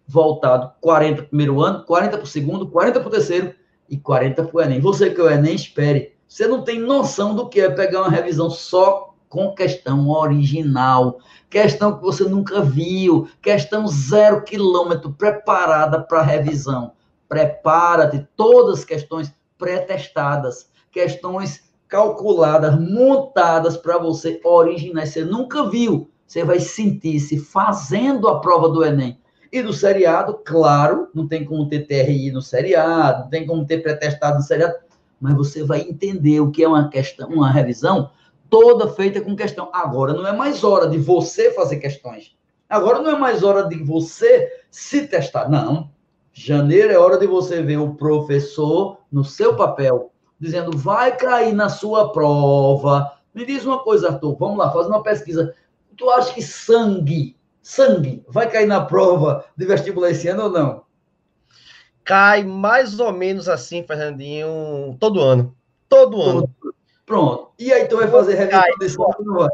voltado 0.07 0.71
40 0.81 1.15
para 1.15 1.25
o 1.25 1.27
primeiro 1.27 1.61
ano, 1.61 1.83
40 1.83 2.17
para 2.17 2.23
o 2.23 2.27
segundo, 2.27 2.67
40 2.67 2.99
para 2.99 3.07
o 3.07 3.11
terceiro 3.11 3.53
e 3.89 3.97
40 3.97 4.43
para 4.43 4.57
o 4.57 4.61
Enem. 4.61 4.79
Você 4.79 5.09
que 5.09 5.19
é 5.19 5.23
o 5.23 5.29
Enem, 5.29 5.55
espere. 5.55 6.15
Você 6.27 6.47
não 6.47 6.63
tem 6.63 6.79
noção 6.79 7.35
do 7.35 7.47
que 7.47 7.61
é 7.61 7.69
pegar 7.69 8.01
uma 8.01 8.09
revisão 8.09 8.49
só 8.49 9.13
com 9.29 9.53
questão 9.53 10.09
original, 10.09 11.19
questão 11.49 11.97
que 11.97 12.01
você 12.01 12.23
nunca 12.23 12.61
viu, 12.61 13.27
questão 13.41 13.85
zero 13.87 14.43
quilômetro 14.43 15.11
preparada 15.11 16.01
para 16.01 16.21
revisão 16.21 16.93
prepara-te, 17.27 18.27
todas 18.35 18.79
as 18.79 18.85
questões 18.85 19.33
pré-testadas, 19.57 20.69
questões 20.91 21.63
calculadas, 21.87 22.79
montadas 22.79 23.77
para 23.77 23.97
você, 23.97 24.39
originais, 24.43 25.09
você 25.09 25.23
nunca 25.23 25.69
viu. 25.69 26.09
Você 26.25 26.43
vai 26.43 26.59
sentir-se 26.59 27.37
fazendo 27.37 28.27
a 28.27 28.39
prova 28.39 28.69
do 28.69 28.83
Enem. 28.83 29.19
E 29.51 29.61
do 29.61 29.73
seriado, 29.73 30.41
claro, 30.43 31.09
não 31.13 31.27
tem 31.27 31.45
como 31.45 31.67
ter 31.67 31.87
TRI 31.87 32.31
no 32.31 32.41
seriado, 32.41 33.23
não 33.23 33.29
tem 33.29 33.45
como 33.45 33.65
ter 33.65 33.81
pré-testado 33.81 34.37
no 34.37 34.43
seriado, 34.43 34.75
mas 35.19 35.35
você 35.35 35.63
vai 35.63 35.81
entender 35.81 36.39
o 36.39 36.51
que 36.51 36.63
é 36.63 36.67
uma 36.67 36.89
questão, 36.89 37.29
uma 37.29 37.51
revisão 37.51 38.11
toda 38.49 38.89
feita 38.89 39.21
com 39.21 39.35
questão. 39.35 39.69
Agora 39.73 40.13
não 40.13 40.25
é 40.25 40.33
mais 40.33 40.63
hora 40.63 40.87
de 40.87 40.97
você 40.97 41.51
fazer 41.51 41.77
questões. 41.77 42.35
Agora 42.69 42.99
não 42.99 43.11
é 43.11 43.19
mais 43.19 43.43
hora 43.43 43.67
de 43.67 43.75
você 43.83 44.49
se 44.69 45.07
testar. 45.07 45.49
Não. 45.49 45.89
Janeiro 46.33 46.91
é 46.91 46.97
hora 46.97 47.17
de 47.17 47.27
você 47.27 47.61
ver 47.61 47.77
o 47.77 47.95
professor 47.95 48.99
no 49.11 49.23
seu 49.23 49.55
papel, 49.55 50.11
dizendo, 50.39 50.77
vai 50.77 51.15
cair 51.15 51.53
na 51.53 51.69
sua 51.69 52.11
prova. 52.11 53.13
Me 53.33 53.45
diz 53.45 53.65
uma 53.65 53.79
coisa, 53.79 54.09
Arthur, 54.09 54.35
vamos 54.37 54.57
lá, 54.57 54.71
faz 54.71 54.87
uma 54.87 55.01
pesquisa. 55.01 55.53
Tu 55.95 56.09
acha 56.09 56.33
que 56.33 56.41
sangue, 56.41 57.34
sangue, 57.65 58.23
vai 58.27 58.47
cair 58.47 58.67
na 58.67 58.79
prova 58.79 59.43
de 59.57 59.65
vestibular 59.65 60.11
esse 60.11 60.27
ano 60.27 60.43
ou 60.43 60.49
não? 60.51 60.85
Cai 62.03 62.43
mais 62.43 62.99
ou 62.99 63.11
menos 63.11 63.49
assim, 63.49 63.83
Fernandinho, 63.83 64.95
todo 64.99 65.19
ano. 65.19 65.57
Todo 65.89 66.21
ano. 66.21 66.55
Pronto. 67.07 67.53
E 67.57 67.73
aí 67.73 67.87
tu 67.87 67.97
vai 67.97 68.07
fazer 68.07 68.35
revisão 68.35 68.77
desse 68.79 68.95
ano? 69.01 69.49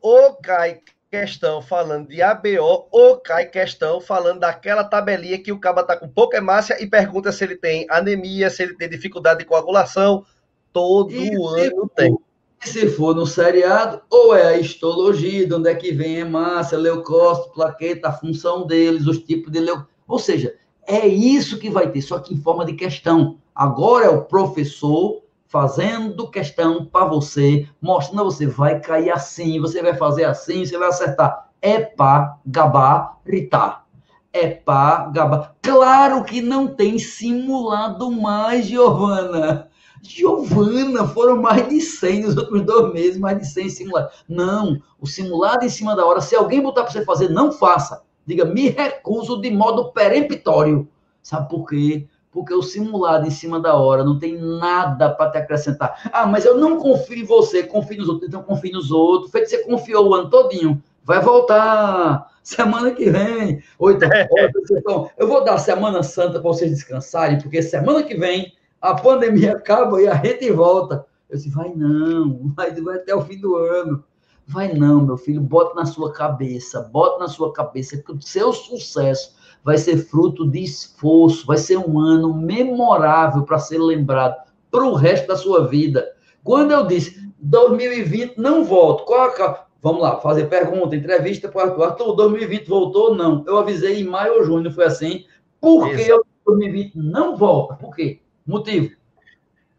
Ou 0.00 0.34
cai 0.36 0.80
questão 1.10 1.60
falando 1.60 2.08
de 2.08 2.22
ABO 2.22 2.86
ou 2.92 3.18
cai 3.18 3.46
questão 3.46 4.00
falando 4.00 4.40
daquela 4.40 4.84
tabelinha 4.84 5.42
que 5.42 5.50
o 5.50 5.58
caba 5.58 5.82
tá 5.82 5.96
com 5.96 6.08
pouca 6.08 6.36
hemácia 6.36 6.80
e 6.80 6.86
pergunta 6.86 7.32
se 7.32 7.42
ele 7.42 7.56
tem 7.56 7.86
anemia, 7.90 8.50
se 8.50 8.62
ele 8.62 8.76
tem 8.76 8.88
dificuldade 8.88 9.40
de 9.40 9.44
coagulação. 9.46 10.24
Todo 10.72 11.12
e 11.12 11.34
ano 11.34 11.90
tem. 11.94 12.16
Se 12.64 12.88
for 12.88 13.14
no 13.14 13.26
seriado, 13.26 14.00
ou 14.08 14.34
é 14.34 14.54
a 14.54 14.58
histologia, 14.58 15.46
de 15.46 15.52
onde 15.52 15.68
é 15.68 15.74
que 15.74 15.92
vem 15.92 16.16
hemácia, 16.16 16.78
leucócito, 16.78 17.52
plaqueta, 17.52 18.08
a 18.08 18.12
função 18.12 18.66
deles, 18.66 19.06
os 19.06 19.18
tipos 19.18 19.52
de 19.52 19.58
leucócito. 19.58 19.90
Ou 20.06 20.18
seja, 20.18 20.54
é 20.86 21.06
isso 21.06 21.58
que 21.58 21.68
vai 21.68 21.90
ter, 21.90 22.00
só 22.02 22.18
que 22.18 22.32
em 22.32 22.40
forma 22.40 22.64
de 22.64 22.74
questão. 22.74 23.38
Agora 23.54 24.06
é 24.06 24.08
o 24.08 24.24
professor 24.24 25.22
fazendo 25.46 26.30
questão 26.30 26.86
para 26.86 27.04
você, 27.04 27.68
mostrando 27.80 28.24
você 28.24 28.46
vai 28.46 28.80
cair 28.80 29.10
assim, 29.10 29.60
você 29.60 29.82
vai 29.82 29.94
fazer 29.94 30.24
assim, 30.24 30.64
você 30.64 30.78
vai 30.78 30.88
acertar. 30.88 31.50
É 31.60 31.78
para 31.78 32.38
gabaritar. 32.46 33.84
É 34.32 34.48
para 34.48 35.10
gabar. 35.10 35.54
Claro 35.60 36.24
que 36.24 36.40
não 36.40 36.68
tem 36.68 36.98
simulado 36.98 38.10
mais, 38.10 38.66
Giovana. 38.66 39.68
Giovana, 40.02 41.06
foram 41.06 41.40
mais 41.40 41.68
de 41.68 41.80
100 41.80 42.22
nos 42.22 42.36
últimos 42.36 42.62
dois 42.62 42.92
meses, 42.92 43.18
mais 43.18 43.38
de 43.38 43.46
100 43.46 43.70
simulados. 43.70 44.24
Não, 44.28 44.82
o 45.00 45.06
simulado 45.06 45.64
em 45.64 45.68
cima 45.68 45.94
da 45.94 46.04
hora, 46.04 46.20
se 46.20 46.34
alguém 46.34 46.60
botar 46.60 46.82
para 46.82 46.92
você 46.92 47.04
fazer, 47.04 47.30
não 47.30 47.52
faça. 47.52 48.02
Diga, 48.26 48.44
me 48.44 48.68
recuso 48.68 49.40
de 49.40 49.50
modo 49.50 49.92
peremptório. 49.92 50.88
Sabe 51.22 51.48
por 51.48 51.66
quê? 51.66 52.08
porque 52.32 52.54
o 52.54 52.62
simulado 52.62 53.26
em 53.26 53.30
cima 53.30 53.60
da 53.60 53.74
hora 53.76 54.02
não 54.02 54.18
tem 54.18 54.38
nada 54.38 55.10
para 55.10 55.30
te 55.30 55.38
acrescentar. 55.38 56.10
Ah, 56.10 56.26
mas 56.26 56.46
eu 56.46 56.56
não 56.56 56.78
confio 56.78 57.18
em 57.18 57.24
você, 57.24 57.62
confio 57.62 57.98
nos 57.98 58.08
outros, 58.08 58.26
então 58.26 58.42
confio 58.42 58.72
nos 58.72 58.90
outros. 58.90 59.30
Feito 59.30 59.44
que 59.44 59.50
você 59.50 59.64
confiou 59.64 60.08
o 60.08 60.14
ano 60.14 60.30
todinho, 60.30 60.82
vai 61.04 61.20
voltar 61.20 62.32
semana 62.42 62.90
que 62.92 63.10
vem. 63.10 63.62
Ou 63.78 63.90
então, 63.90 64.08
então 64.72 65.10
eu 65.18 65.28
vou 65.28 65.44
dar 65.44 65.58
Semana 65.58 66.02
Santa 66.02 66.40
para 66.40 66.50
vocês 66.50 66.70
descansarem, 66.70 67.38
porque 67.38 67.60
semana 67.60 68.02
que 68.02 68.16
vem 68.16 68.54
a 68.82 68.94
pandemia 68.94 69.52
acaba 69.52 70.02
e 70.02 70.08
a 70.08 70.14
gente 70.16 70.50
volta. 70.50 71.06
Eu 71.30 71.36
disse, 71.36 71.48
vai 71.48 71.72
não, 71.72 72.52
vai, 72.54 72.72
vai 72.72 72.96
até 72.96 73.14
o 73.14 73.22
fim 73.22 73.38
do 73.38 73.54
ano. 73.54 74.04
Vai 74.44 74.72
não, 74.74 75.00
meu 75.00 75.16
filho, 75.16 75.40
bota 75.40 75.76
na 75.76 75.86
sua 75.86 76.12
cabeça, 76.12 76.80
bota 76.92 77.20
na 77.20 77.28
sua 77.28 77.52
cabeça 77.52 77.96
que 77.96 78.10
o 78.10 78.20
seu 78.20 78.52
sucesso 78.52 79.36
vai 79.62 79.78
ser 79.78 79.98
fruto 79.98 80.50
de 80.50 80.64
esforço, 80.64 81.46
vai 81.46 81.56
ser 81.56 81.78
um 81.78 82.00
ano 82.00 82.34
memorável 82.34 83.44
para 83.44 83.60
ser 83.60 83.78
lembrado 83.78 84.34
para 84.68 84.84
o 84.84 84.94
resto 84.94 85.28
da 85.28 85.36
sua 85.36 85.68
vida. 85.68 86.04
Quando 86.42 86.72
eu 86.72 86.84
disse 86.84 87.32
2020 87.38 88.36
não 88.36 88.64
volto, 88.64 89.04
qual 89.04 89.30
a... 89.30 89.64
vamos 89.80 90.02
lá, 90.02 90.20
fazer 90.20 90.46
pergunta, 90.46 90.96
entrevista 90.96 91.48
para 91.48 91.68
o 91.68 91.70
Arthur. 91.70 91.84
Arthur, 91.84 92.16
2020 92.16 92.66
voltou? 92.66 93.14
Não. 93.14 93.44
Eu 93.46 93.58
avisei 93.58 94.00
em 94.00 94.04
maio 94.04 94.38
ou 94.38 94.44
junho, 94.44 94.72
foi 94.72 94.86
assim? 94.86 95.24
Por 95.60 95.88
que 95.88 96.02
eu 96.02 96.24
2020 96.44 96.96
não 96.96 97.36
volta? 97.36 97.74
Por 97.74 97.94
quê? 97.94 98.21
Motivo. 98.46 98.96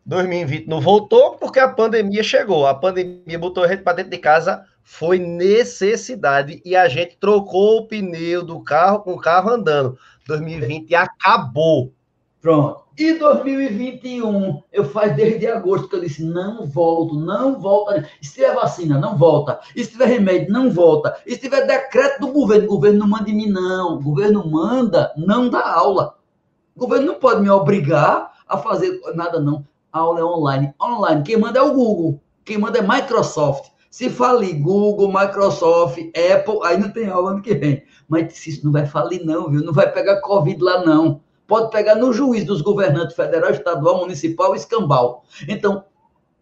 2020 0.05 0.67
não 0.67 0.81
voltou 0.81 1.35
porque 1.37 1.59
a 1.59 1.67
pandemia 1.67 2.23
chegou. 2.23 2.67
A 2.67 2.73
pandemia 2.75 3.39
botou 3.39 3.63
a 3.63 3.67
gente 3.67 3.83
para 3.83 3.97
dentro 3.97 4.11
de 4.11 4.17
casa 4.17 4.65
foi 4.83 5.17
necessidade 5.17 6.61
e 6.63 6.75
a 6.75 6.87
gente 6.87 7.17
trocou 7.17 7.77
o 7.77 7.87
pneu 7.87 8.43
do 8.43 8.59
carro 8.59 8.99
com 8.99 9.13
o 9.13 9.19
carro 9.19 9.49
andando. 9.49 9.97
2020 10.27 10.93
acabou. 10.93 11.93
Pronto. 12.41 12.83
E 12.97 13.13
2021, 13.13 14.61
eu 14.71 14.83
faz 14.83 15.15
desde 15.15 15.47
agosto 15.47 15.87
que 15.87 15.95
eu 15.95 16.01
disse, 16.01 16.23
não 16.23 16.65
volto, 16.65 17.15
não 17.15 17.59
volta. 17.59 18.07
Se 18.21 18.33
tiver 18.33 18.53
vacina, 18.53 18.99
não 18.99 19.17
volta. 19.17 19.59
E 19.75 19.83
se 19.83 19.91
tiver 19.91 20.05
remédio, 20.05 20.53
não 20.53 20.69
volta. 20.69 21.17
E 21.25 21.31
se 21.31 21.39
tiver 21.39 21.65
decreto 21.65 22.19
do 22.19 22.31
governo, 22.31 22.65
o 22.65 22.69
governo 22.69 22.99
não 22.99 23.07
manda 23.07 23.29
em 23.31 23.35
mim, 23.35 23.47
não. 23.47 23.95
O 23.95 24.03
governo 24.03 24.47
manda, 24.47 25.11
não 25.17 25.49
dá 25.49 25.65
aula. 25.73 26.17
O 26.75 26.81
governo 26.81 27.07
não 27.07 27.15
pode 27.15 27.41
me 27.41 27.49
obrigar 27.49 28.32
a 28.53 28.57
fazer 28.57 28.99
nada, 29.15 29.39
não. 29.39 29.65
A 29.91 29.99
aula 29.99 30.19
é 30.19 30.23
online. 30.23 30.73
Online, 30.81 31.23
quem 31.23 31.37
manda 31.37 31.59
é 31.59 31.61
o 31.61 31.73
Google. 31.73 32.19
Quem 32.43 32.57
manda 32.57 32.79
é 32.79 32.81
Microsoft. 32.81 33.71
Se 33.89 34.09
falir 34.09 34.59
Google, 34.59 35.07
Microsoft, 35.07 35.99
Apple, 35.99 36.59
aí 36.63 36.77
não 36.77 36.89
tem 36.89 37.07
aula 37.07 37.31
ano 37.31 37.41
que 37.41 37.53
vem. 37.53 37.83
Mas 38.07 38.45
isso 38.47 38.65
não 38.65 38.71
vai 38.71 38.85
falir, 38.85 39.23
não, 39.23 39.49
viu? 39.49 39.63
Não 39.63 39.71
vai 39.71 39.91
pegar 39.91 40.19
Covid 40.21 40.61
lá, 40.61 40.83
não. 40.83 41.21
Pode 41.45 41.69
pegar 41.69 41.95
no 41.95 42.11
juiz 42.11 42.43
dos 42.45 42.61
governantes 42.61 43.15
federal, 43.15 43.51
estadual, 43.51 43.99
municipal, 43.99 44.55
escambau. 44.55 45.23
Então, 45.47 45.83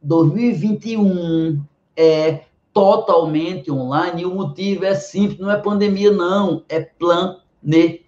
2021 0.01 1.62
é 1.98 2.46
totalmente 2.74 3.70
online 3.70 4.22
e 4.22 4.25
o 4.25 4.34
motivo 4.34 4.86
é 4.86 4.96
simples, 4.96 5.39
não 5.39 5.51
é 5.51 5.58
pandemia, 5.58 6.12
não. 6.12 6.63
É 6.70 6.80
planejamento. 6.80 8.00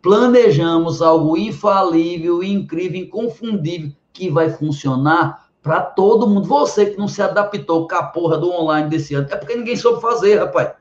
Planejamos 0.00 1.02
algo 1.02 1.36
infalível, 1.36 2.42
incrível, 2.42 3.00
inconfundível, 3.00 3.92
que 4.12 4.30
vai 4.30 4.50
funcionar 4.50 5.48
para 5.62 5.80
todo 5.80 6.26
mundo. 6.26 6.46
Você 6.46 6.86
que 6.86 6.98
não 6.98 7.08
se 7.08 7.22
adaptou 7.22 7.86
com 7.86 7.94
a 7.94 8.02
porra 8.02 8.38
do 8.38 8.50
online 8.50 8.88
desse 8.88 9.14
ano, 9.14 9.28
é 9.30 9.36
porque 9.36 9.56
ninguém 9.56 9.76
soube 9.76 10.00
fazer, 10.00 10.38
rapaz. 10.38 10.72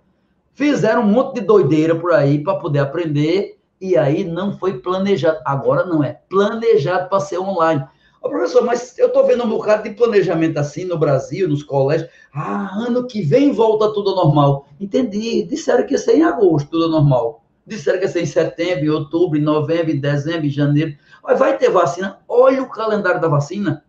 Fizeram 0.54 1.04
um 1.04 1.08
monte 1.08 1.36
de 1.36 1.42
doideira 1.42 1.96
por 1.96 2.12
aí 2.12 2.44
para 2.44 2.56
poder 2.56 2.80
aprender 2.80 3.58
e 3.80 3.98
aí 3.98 4.24
não 4.24 4.58
foi 4.58 4.80
planejado. 4.80 5.40
Agora 5.46 5.86
não 5.86 6.04
é 6.04 6.20
planejado 6.30 7.10
para 7.10 7.20
ser 7.20 7.40
online. 7.40 7.84
Professor, 8.30 8.64
mas 8.64 8.98
eu 9.00 9.08
estou 9.08 9.26
vendo 9.26 9.44
um 9.44 9.50
bocado 9.50 9.84
de 9.84 9.96
planejamento 9.96 10.58
assim 10.58 10.86
no 10.86 10.98
Brasil, 10.98 11.48
nos 11.48 11.64
colégios. 11.64 12.10
Ah, 12.34 12.70
ano 12.76 13.08
que 13.08 13.22
vem 13.22 13.52
volta 13.52 13.94
tudo 13.94 14.16
normal. 14.16 14.68
Entendi. 14.80 15.44
Disseram 15.44 15.86
que 15.86 15.94
ia 15.94 15.98
ser 15.98 16.18
em 16.18 16.24
agosto, 16.24 16.70
tudo 16.70 16.90
normal. 16.90 17.44
Disseram 17.66 18.00
que 18.00 18.06
ia 18.06 18.12
ser 18.12 18.22
em 18.22 18.26
setembro, 18.26 18.86
em 18.86 18.90
outubro, 18.90 19.38
em 19.38 19.42
novembro, 19.42 19.92
em 19.92 20.00
dezembro, 20.00 20.46
em 20.46 20.50
janeiro. 20.50 20.96
Mas 21.24 21.40
vai 21.40 21.58
ter 21.58 21.70
vacina. 21.70 22.20
Olha 22.28 22.62
o 22.62 22.70
calendário 22.70 23.22
da 23.22 23.28
vacina. 23.28 23.84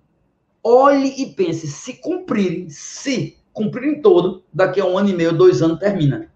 olhe 0.64 1.14
e 1.18 1.26
pense, 1.34 1.66
se 1.66 1.94
cumprirem, 1.94 2.68
se 2.70 3.38
cumprirem 3.52 4.00
todo, 4.00 4.44
daqui 4.52 4.80
a 4.80 4.86
um 4.86 4.96
ano 4.98 5.08
e 5.10 5.14
meio, 5.14 5.32
dois 5.36 5.62
anos, 5.62 5.78
termina. 5.78 6.30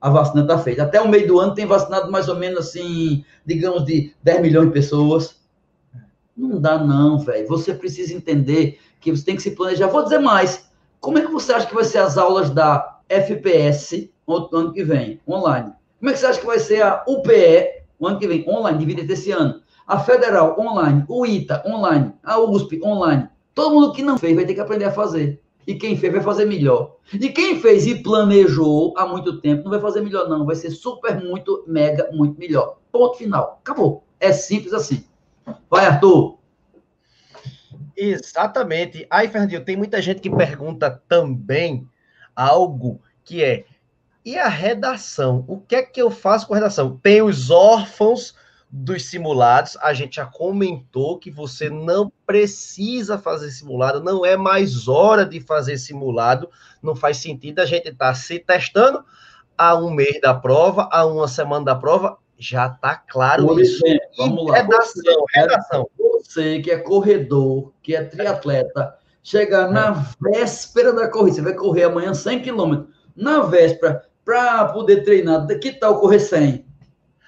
A 0.00 0.10
vacina 0.10 0.42
está 0.42 0.58
feita. 0.58 0.82
Até 0.84 1.00
o 1.00 1.08
meio 1.08 1.26
do 1.26 1.38
ano 1.38 1.54
tem 1.54 1.66
vacinado 1.66 2.10
mais 2.10 2.28
ou 2.28 2.36
menos 2.36 2.60
assim, 2.68 3.24
digamos, 3.44 3.84
de 3.84 4.14
10 4.22 4.42
milhões 4.42 4.66
de 4.68 4.72
pessoas. 4.72 5.39
Não 6.40 6.58
dá, 6.58 6.78
não, 6.78 7.18
velho. 7.18 7.46
Você 7.48 7.74
precisa 7.74 8.14
entender 8.14 8.78
que 8.98 9.10
você 9.10 9.22
tem 9.22 9.36
que 9.36 9.42
se 9.42 9.50
planejar. 9.50 9.88
Vou 9.88 10.02
dizer 10.02 10.20
mais. 10.20 10.70
Como 10.98 11.18
é 11.18 11.20
que 11.20 11.30
você 11.30 11.52
acha 11.52 11.66
que 11.66 11.74
vai 11.74 11.84
ser 11.84 11.98
as 11.98 12.16
aulas 12.16 12.48
da 12.48 13.00
FPS 13.10 14.10
no 14.26 14.48
ano 14.52 14.72
que 14.72 14.82
vem, 14.82 15.20
online? 15.28 15.72
Como 15.98 16.10
é 16.10 16.14
que 16.14 16.18
você 16.18 16.26
acha 16.26 16.40
que 16.40 16.46
vai 16.46 16.58
ser 16.58 16.82
a 16.82 17.04
UPE 17.06 17.80
o 17.98 18.06
ano 18.06 18.18
que 18.18 18.26
vem, 18.26 18.48
online, 18.48 18.78
divide 18.78 19.12
esse 19.12 19.30
ano? 19.30 19.60
A 19.86 19.98
Federal, 19.98 20.58
online. 20.58 21.04
O 21.08 21.26
ITA, 21.26 21.62
online. 21.66 22.14
A 22.24 22.40
USP, 22.40 22.80
online. 22.82 23.28
Todo 23.54 23.74
mundo 23.74 23.92
que 23.92 24.02
não 24.02 24.16
fez 24.16 24.34
vai 24.34 24.46
ter 24.46 24.54
que 24.54 24.60
aprender 24.60 24.86
a 24.86 24.92
fazer. 24.92 25.42
E 25.66 25.74
quem 25.74 25.94
fez 25.94 26.10
vai 26.10 26.22
fazer 26.22 26.46
melhor. 26.46 26.96
E 27.12 27.28
quem 27.28 27.60
fez 27.60 27.86
e 27.86 28.02
planejou 28.02 28.94
há 28.96 29.06
muito 29.06 29.40
tempo 29.42 29.64
não 29.64 29.70
vai 29.70 29.80
fazer 29.80 30.00
melhor, 30.00 30.26
não. 30.26 30.46
Vai 30.46 30.56
ser 30.56 30.70
super, 30.70 31.22
muito, 31.22 31.64
mega, 31.66 32.08
muito 32.12 32.38
melhor. 32.38 32.78
Ponto 32.90 33.18
final. 33.18 33.60
Acabou. 33.62 34.04
É 34.18 34.32
simples 34.32 34.72
assim. 34.72 35.04
Vai, 35.68 35.86
Arthur. 35.86 36.38
Exatamente. 37.96 39.06
Aí, 39.10 39.28
Fernandinho, 39.28 39.64
tem 39.64 39.76
muita 39.76 40.00
gente 40.00 40.20
que 40.20 40.30
pergunta 40.30 40.90
também 41.08 41.88
algo 42.34 43.00
que 43.24 43.44
é: 43.44 43.64
e 44.24 44.38
a 44.38 44.48
redação? 44.48 45.44
O 45.46 45.58
que 45.58 45.76
é 45.76 45.82
que 45.82 46.00
eu 46.00 46.10
faço 46.10 46.46
com 46.46 46.54
a 46.54 46.56
redação? 46.56 46.98
Tem 47.02 47.22
os 47.22 47.50
órfãos 47.50 48.34
dos 48.72 49.06
simulados, 49.06 49.76
a 49.82 49.92
gente 49.92 50.16
já 50.16 50.26
comentou 50.26 51.18
que 51.18 51.28
você 51.30 51.68
não 51.68 52.12
precisa 52.24 53.18
fazer 53.18 53.50
simulado, 53.50 54.02
não 54.02 54.24
é 54.24 54.36
mais 54.36 54.86
hora 54.86 55.26
de 55.26 55.40
fazer 55.40 55.76
simulado, 55.76 56.48
não 56.80 56.94
faz 56.94 57.16
sentido 57.16 57.58
a 57.58 57.66
gente 57.66 57.88
estar 57.88 58.06
tá 58.06 58.14
se 58.14 58.38
testando 58.38 59.04
a 59.58 59.74
um 59.74 59.90
mês 59.90 60.20
da 60.20 60.32
prova, 60.32 60.88
a 60.92 61.04
uma 61.04 61.26
semana 61.26 61.64
da 61.64 61.74
prova, 61.74 62.16
já 62.40 62.68
está 62.68 62.96
claro 62.96 63.46
Por 63.46 63.60
isso. 63.60 63.86
Exemplo, 63.86 64.08
vamos 64.16 64.46
lá. 64.46 64.56
Redação, 64.56 65.02
você, 65.04 65.40
redação. 65.40 65.90
Você 65.98 66.60
que 66.60 66.70
é 66.70 66.78
corredor, 66.78 67.72
que 67.82 67.94
é 67.94 68.02
triatleta, 68.02 68.94
chegar 69.22 69.68
é. 69.68 69.70
na 69.70 69.90
véspera 70.18 70.92
da 70.92 71.06
corrida, 71.06 71.36
você 71.36 71.42
vai 71.42 71.54
correr 71.54 71.84
amanhã 71.84 72.14
100 72.14 72.40
quilômetros, 72.40 72.88
na 73.14 73.40
véspera, 73.40 74.02
para 74.24 74.64
poder 74.66 75.04
treinar, 75.04 75.46
que 75.46 75.72
tal 75.72 76.00
correr 76.00 76.18
100? 76.18 76.64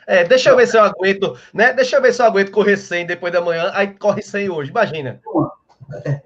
É, 0.06 0.24
deixa 0.24 0.50
eu 0.50 0.56
ver 0.56 0.66
se 0.66 0.76
eu 0.76 0.82
aguento, 0.82 1.36
né? 1.52 1.72
Deixa 1.72 1.96
eu 1.96 2.02
ver 2.02 2.12
se 2.12 2.22
eu 2.22 2.26
aguento 2.26 2.50
correr 2.50 2.76
100 2.76 3.06
depois 3.06 3.32
da 3.32 3.40
manhã, 3.40 3.70
aí 3.74 3.88
corre 3.88 4.22
100 4.22 4.48
hoje, 4.50 4.70
imagina. 4.70 5.20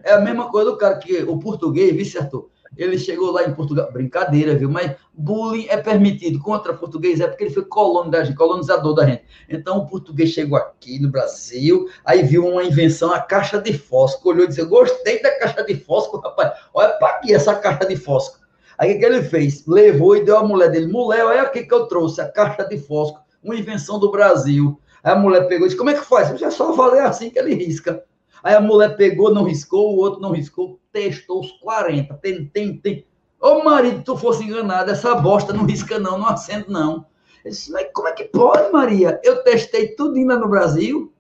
É 0.05 0.13
a 0.13 0.21
mesma 0.21 0.49
coisa 0.49 0.71
do 0.71 0.79
cara 0.79 0.97
que 0.99 1.25
o 1.25 1.39
português, 1.39 1.95
vice 1.95 2.17
Arthur, 2.17 2.49
ele 2.77 2.99
chegou 2.99 3.31
lá 3.31 3.45
em 3.45 3.55
Portugal, 3.55 3.91
brincadeira, 3.93 4.55
viu? 4.55 4.71
Mas 4.71 4.97
bullying 5.15 5.67
é 5.69 5.77
permitido 5.77 6.39
contra 6.41 6.75
português, 6.75 7.21
é 7.21 7.27
porque 7.27 7.45
ele 7.45 7.55
foi 7.55 7.65
colonizador 7.65 8.95
da 8.95 9.07
gente. 9.07 9.25
Então 9.49 9.79
o 9.79 9.87
português 9.87 10.31
chegou 10.31 10.57
aqui 10.57 11.01
no 11.01 11.11
Brasil, 11.11 11.89
aí 12.05 12.23
viu 12.23 12.47
uma 12.47 12.65
invenção, 12.65 13.13
a 13.13 13.21
caixa 13.21 13.59
de 13.59 13.73
fósforo, 13.73 14.35
olhou 14.35 14.45
e 14.45 14.49
disse: 14.49 14.65
Gostei 14.65 15.23
da 15.23 15.39
caixa 15.39 15.63
de 15.65 15.75
fósforo, 15.75 16.23
rapaz. 16.23 16.53
Olha 16.73 16.95
para 16.95 17.17
aqui 17.17 17.35
essa 17.35 17.55
caixa 17.55 17.87
de 17.87 17.97
fósforo. 17.97 18.45
Aí 18.79 18.95
o 18.95 18.99
que 18.99 19.05
ele 19.05 19.23
fez? 19.23 19.67
Levou 19.67 20.17
e 20.17 20.25
deu 20.25 20.39
a 20.39 20.45
mulher 20.45 20.71
dele: 20.71 20.87
Mulher, 20.87 21.25
olha 21.25 21.43
aqui 21.43 21.65
que 21.65 21.75
eu 21.75 21.87
trouxe, 21.87 22.21
a 22.21 22.29
caixa 22.29 22.65
de 22.65 22.79
fósforo 22.79 23.27
uma 23.47 23.57
invenção 23.57 23.99
do 23.99 24.11
Brasil. 24.11 24.79
Aí 25.03 25.13
a 25.13 25.17
mulher 25.17 25.47
pegou 25.49 25.67
e 25.67 25.69
disse: 25.69 25.79
Como 25.79 25.91
é 25.91 25.95
que 25.95 26.05
faz? 26.05 26.43
É 26.43 26.51
só 26.51 26.73
valer 26.73 27.03
assim 27.03 27.31
que 27.31 27.39
ele 27.39 27.55
risca. 27.55 28.05
Aí 28.47 28.55
a 28.55 28.61
mulher 28.61 28.97
pegou, 28.97 29.35
não 29.35 29.43
riscou, 29.43 29.93
o 29.93 29.99
outro 29.99 30.21
não 30.21 30.31
riscou, 30.31 30.79
testou 30.93 31.41
os 31.41 31.51
40. 31.59 32.15
Tem, 32.15 32.47
tem, 32.47 32.77
tem. 32.79 33.05
Ô 33.41 33.65
marido, 33.65 34.05
tu 34.05 34.17
fosse 34.17 34.45
enganado, 34.45 34.89
essa 34.89 35.17
bosta 35.17 35.53
não 35.53 35.67
risca, 35.67 35.99
não, 35.99 36.17
não 36.17 36.29
acende, 36.29 36.71
não. 36.71 37.07
Ele 37.45 37.53
disse, 37.53 37.73
mas 37.73 37.89
como 37.93 38.07
é 38.07 38.13
que 38.13 38.23
pode, 38.23 38.71
Maria? 38.71 39.21
Eu 39.25 39.43
testei 39.43 39.97
tudo 39.97 40.25
lá 40.25 40.37
no 40.37 40.49
Brasil. 40.49 41.13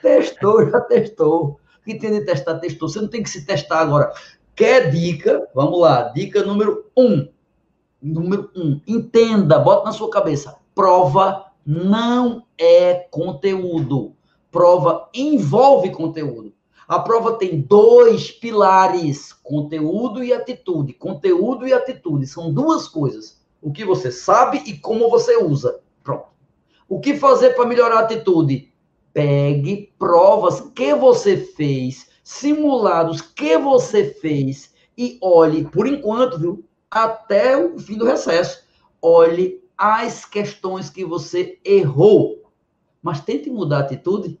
Testou, 0.00 0.70
já 0.70 0.80
testou. 0.80 1.60
O 1.82 1.84
que 1.84 1.96
tem 1.96 2.12
de 2.12 2.24
testar, 2.24 2.58
testou. 2.60 2.88
Você 2.88 2.98
não 2.98 3.08
tem 3.08 3.22
que 3.22 3.28
se 3.28 3.44
testar 3.44 3.80
agora. 3.80 4.10
Quer 4.56 4.90
dica? 4.90 5.46
Vamos 5.54 5.78
lá. 5.80 6.04
Dica 6.14 6.42
número 6.42 6.86
um. 6.96 7.28
Número 8.00 8.50
um. 8.56 8.80
Entenda, 8.86 9.58
bota 9.58 9.84
na 9.84 9.92
sua 9.92 10.08
cabeça. 10.08 10.56
Prova 10.74 11.44
não 11.66 12.46
é 12.56 13.06
conteúdo. 13.10 14.16
Prova 14.52 15.08
envolve 15.14 15.90
conteúdo. 15.90 16.52
A 16.86 16.98
prova 16.98 17.38
tem 17.38 17.58
dois 17.62 18.30
pilares: 18.30 19.32
conteúdo 19.32 20.22
e 20.22 20.30
atitude. 20.30 20.92
Conteúdo 20.92 21.66
e 21.66 21.72
atitude 21.72 22.26
são 22.26 22.52
duas 22.52 22.86
coisas. 22.86 23.40
O 23.62 23.72
que 23.72 23.82
você 23.82 24.12
sabe 24.12 24.62
e 24.66 24.76
como 24.76 25.08
você 25.08 25.38
usa. 25.38 25.80
Pronto. 26.04 26.26
O 26.86 27.00
que 27.00 27.16
fazer 27.16 27.54
para 27.54 27.66
melhorar 27.66 27.96
a 27.96 28.00
atitude? 28.00 28.70
Pegue 29.14 29.90
provas 29.98 30.60
que 30.74 30.94
você 30.94 31.38
fez, 31.38 32.08
simulados 32.22 33.22
que 33.22 33.56
você 33.56 34.04
fez 34.04 34.74
e 34.98 35.18
olhe, 35.22 35.64
por 35.64 35.86
enquanto, 35.86 36.38
viu, 36.38 36.64
até 36.90 37.56
o 37.56 37.78
fim 37.78 37.96
do 37.96 38.04
recesso. 38.04 38.64
Olhe 39.00 39.64
as 39.78 40.26
questões 40.26 40.90
que 40.90 41.06
você 41.06 41.58
errou. 41.64 42.52
Mas 43.02 43.20
tente 43.20 43.50
mudar 43.50 43.78
a 43.78 43.80
atitude. 43.80 44.38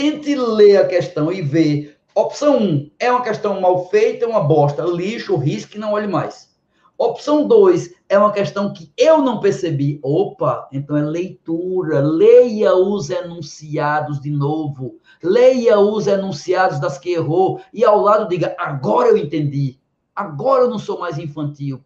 Tente 0.00 0.34
ler 0.34 0.78
a 0.78 0.86
questão 0.86 1.30
e 1.30 1.42
ver. 1.42 1.98
Opção 2.14 2.58
1 2.58 2.90
é 2.98 3.12
uma 3.12 3.22
questão 3.22 3.60
mal 3.60 3.86
feita, 3.90 4.24
é 4.24 4.28
uma 4.28 4.40
bosta, 4.40 4.82
lixo, 4.82 5.36
risco, 5.36 5.78
não 5.78 5.92
olhe 5.92 6.06
mais. 6.06 6.48
Opção 6.96 7.46
2 7.46 7.94
é 8.08 8.18
uma 8.18 8.32
questão 8.32 8.72
que 8.72 8.90
eu 8.96 9.18
não 9.20 9.40
percebi. 9.40 10.00
Opa, 10.02 10.66
então 10.72 10.96
é 10.96 11.02
leitura. 11.02 12.00
Leia 12.00 12.74
os 12.74 13.10
enunciados 13.10 14.18
de 14.22 14.30
novo. 14.30 14.98
Leia 15.22 15.78
os 15.78 16.06
enunciados 16.06 16.80
das 16.80 16.96
que 16.96 17.12
errou 17.12 17.60
e 17.70 17.84
ao 17.84 18.00
lado 18.00 18.26
diga: 18.26 18.56
agora 18.58 19.08
eu 19.08 19.18
entendi. 19.18 19.78
Agora 20.16 20.64
eu 20.64 20.70
não 20.70 20.78
sou 20.78 20.98
mais 20.98 21.18
infantil 21.18 21.84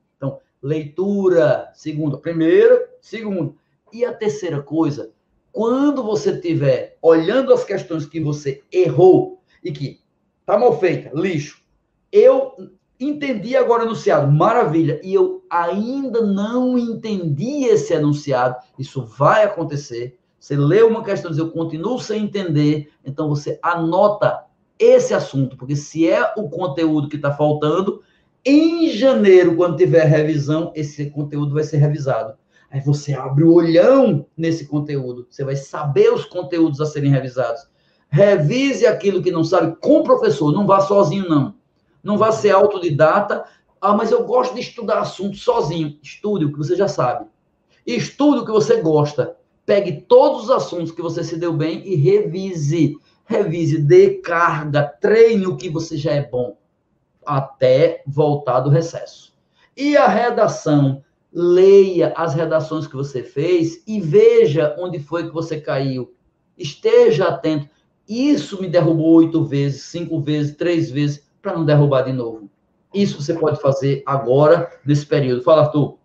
leitura, 0.64 1.70
segundo, 1.74 2.18
primeira, 2.18 2.88
segundo. 2.98 3.54
E 3.92 4.02
a 4.02 4.14
terceira 4.14 4.62
coisa, 4.62 5.12
quando 5.54 6.02
você 6.02 6.32
estiver 6.32 6.98
olhando 7.00 7.54
as 7.54 7.62
questões 7.62 8.04
que 8.04 8.18
você 8.18 8.60
errou 8.72 9.40
e 9.62 9.70
que 9.70 10.00
tá 10.44 10.58
mal 10.58 10.80
feita, 10.80 11.12
lixo, 11.14 11.62
eu 12.10 12.56
entendi 12.98 13.56
agora 13.56 13.84
o 13.84 13.86
enunciado, 13.86 14.30
maravilha, 14.32 15.00
e 15.04 15.14
eu 15.14 15.44
ainda 15.48 16.22
não 16.22 16.76
entendi 16.76 17.66
esse 17.66 17.94
enunciado, 17.94 18.56
isso 18.76 19.04
vai 19.04 19.44
acontecer. 19.44 20.18
Você 20.40 20.56
lê 20.56 20.82
uma 20.82 21.04
questão 21.04 21.30
e 21.30 21.34
diz, 21.34 21.38
eu 21.38 21.52
continuo 21.52 22.00
sem 22.00 22.24
entender, 22.24 22.90
então 23.06 23.28
você 23.28 23.56
anota 23.62 24.46
esse 24.76 25.14
assunto, 25.14 25.56
porque 25.56 25.76
se 25.76 26.10
é 26.10 26.34
o 26.36 26.48
conteúdo 26.48 27.08
que 27.08 27.14
está 27.14 27.32
faltando, 27.32 28.02
em 28.44 28.90
janeiro, 28.90 29.54
quando 29.54 29.76
tiver 29.76 30.04
revisão, 30.04 30.72
esse 30.74 31.10
conteúdo 31.10 31.54
vai 31.54 31.62
ser 31.62 31.76
revisado. 31.76 32.36
Aí 32.74 32.80
você 32.80 33.14
abre 33.14 33.44
o 33.44 33.52
olhão 33.52 34.26
nesse 34.36 34.66
conteúdo. 34.66 35.28
Você 35.30 35.44
vai 35.44 35.54
saber 35.54 36.12
os 36.12 36.24
conteúdos 36.24 36.80
a 36.80 36.86
serem 36.86 37.08
revisados. 37.08 37.68
Revise 38.08 38.84
aquilo 38.84 39.22
que 39.22 39.30
não 39.30 39.44
sabe 39.44 39.76
com 39.80 40.00
o 40.00 40.02
professor. 40.02 40.50
Não 40.50 40.66
vá 40.66 40.80
sozinho, 40.80 41.28
não. 41.28 41.54
Não 42.02 42.18
vá 42.18 42.32
ser 42.32 42.50
autodidata. 42.50 43.44
Ah, 43.80 43.94
mas 43.94 44.10
eu 44.10 44.24
gosto 44.24 44.54
de 44.54 44.60
estudar 44.60 44.98
assunto 44.98 45.36
sozinho. 45.36 45.96
Estude 46.02 46.46
o 46.46 46.50
que 46.50 46.58
você 46.58 46.74
já 46.74 46.88
sabe. 46.88 47.26
Estude 47.86 48.40
o 48.40 48.44
que 48.44 48.50
você 48.50 48.80
gosta. 48.80 49.36
Pegue 49.64 50.00
todos 50.00 50.42
os 50.42 50.50
assuntos 50.50 50.90
que 50.90 51.00
você 51.00 51.22
se 51.22 51.36
deu 51.36 51.52
bem 51.52 51.80
e 51.86 51.94
revise. 51.94 52.96
Revise, 53.24 53.78
dê 53.78 54.14
carga, 54.14 54.82
treine 55.00 55.46
o 55.46 55.56
que 55.56 55.70
você 55.70 55.96
já 55.96 56.10
é 56.10 56.28
bom 56.28 56.56
até 57.24 58.02
voltar 58.04 58.58
do 58.58 58.68
recesso. 58.68 59.32
E 59.76 59.96
a 59.96 60.08
redação, 60.08 61.04
leia 61.34 62.12
as 62.16 62.32
redações 62.32 62.86
que 62.86 62.94
você 62.94 63.24
fez 63.24 63.82
e 63.88 64.00
veja 64.00 64.76
onde 64.78 65.00
foi 65.00 65.26
que 65.26 65.34
você 65.34 65.60
caiu. 65.60 66.14
Esteja 66.56 67.26
atento. 67.28 67.68
Isso 68.08 68.60
me 68.62 68.68
derrubou 68.68 69.14
oito 69.14 69.44
vezes, 69.44 69.82
cinco 69.82 70.20
vezes, 70.20 70.56
três 70.56 70.90
vezes, 70.90 71.26
para 71.42 71.54
não 71.54 71.64
derrubar 71.64 72.02
de 72.02 72.12
novo. 72.12 72.48
Isso 72.92 73.20
você 73.20 73.34
pode 73.34 73.60
fazer 73.60 74.04
agora, 74.06 74.70
nesse 74.86 75.04
período. 75.04 75.42
Fala, 75.42 75.62
Arthur. 75.62 75.98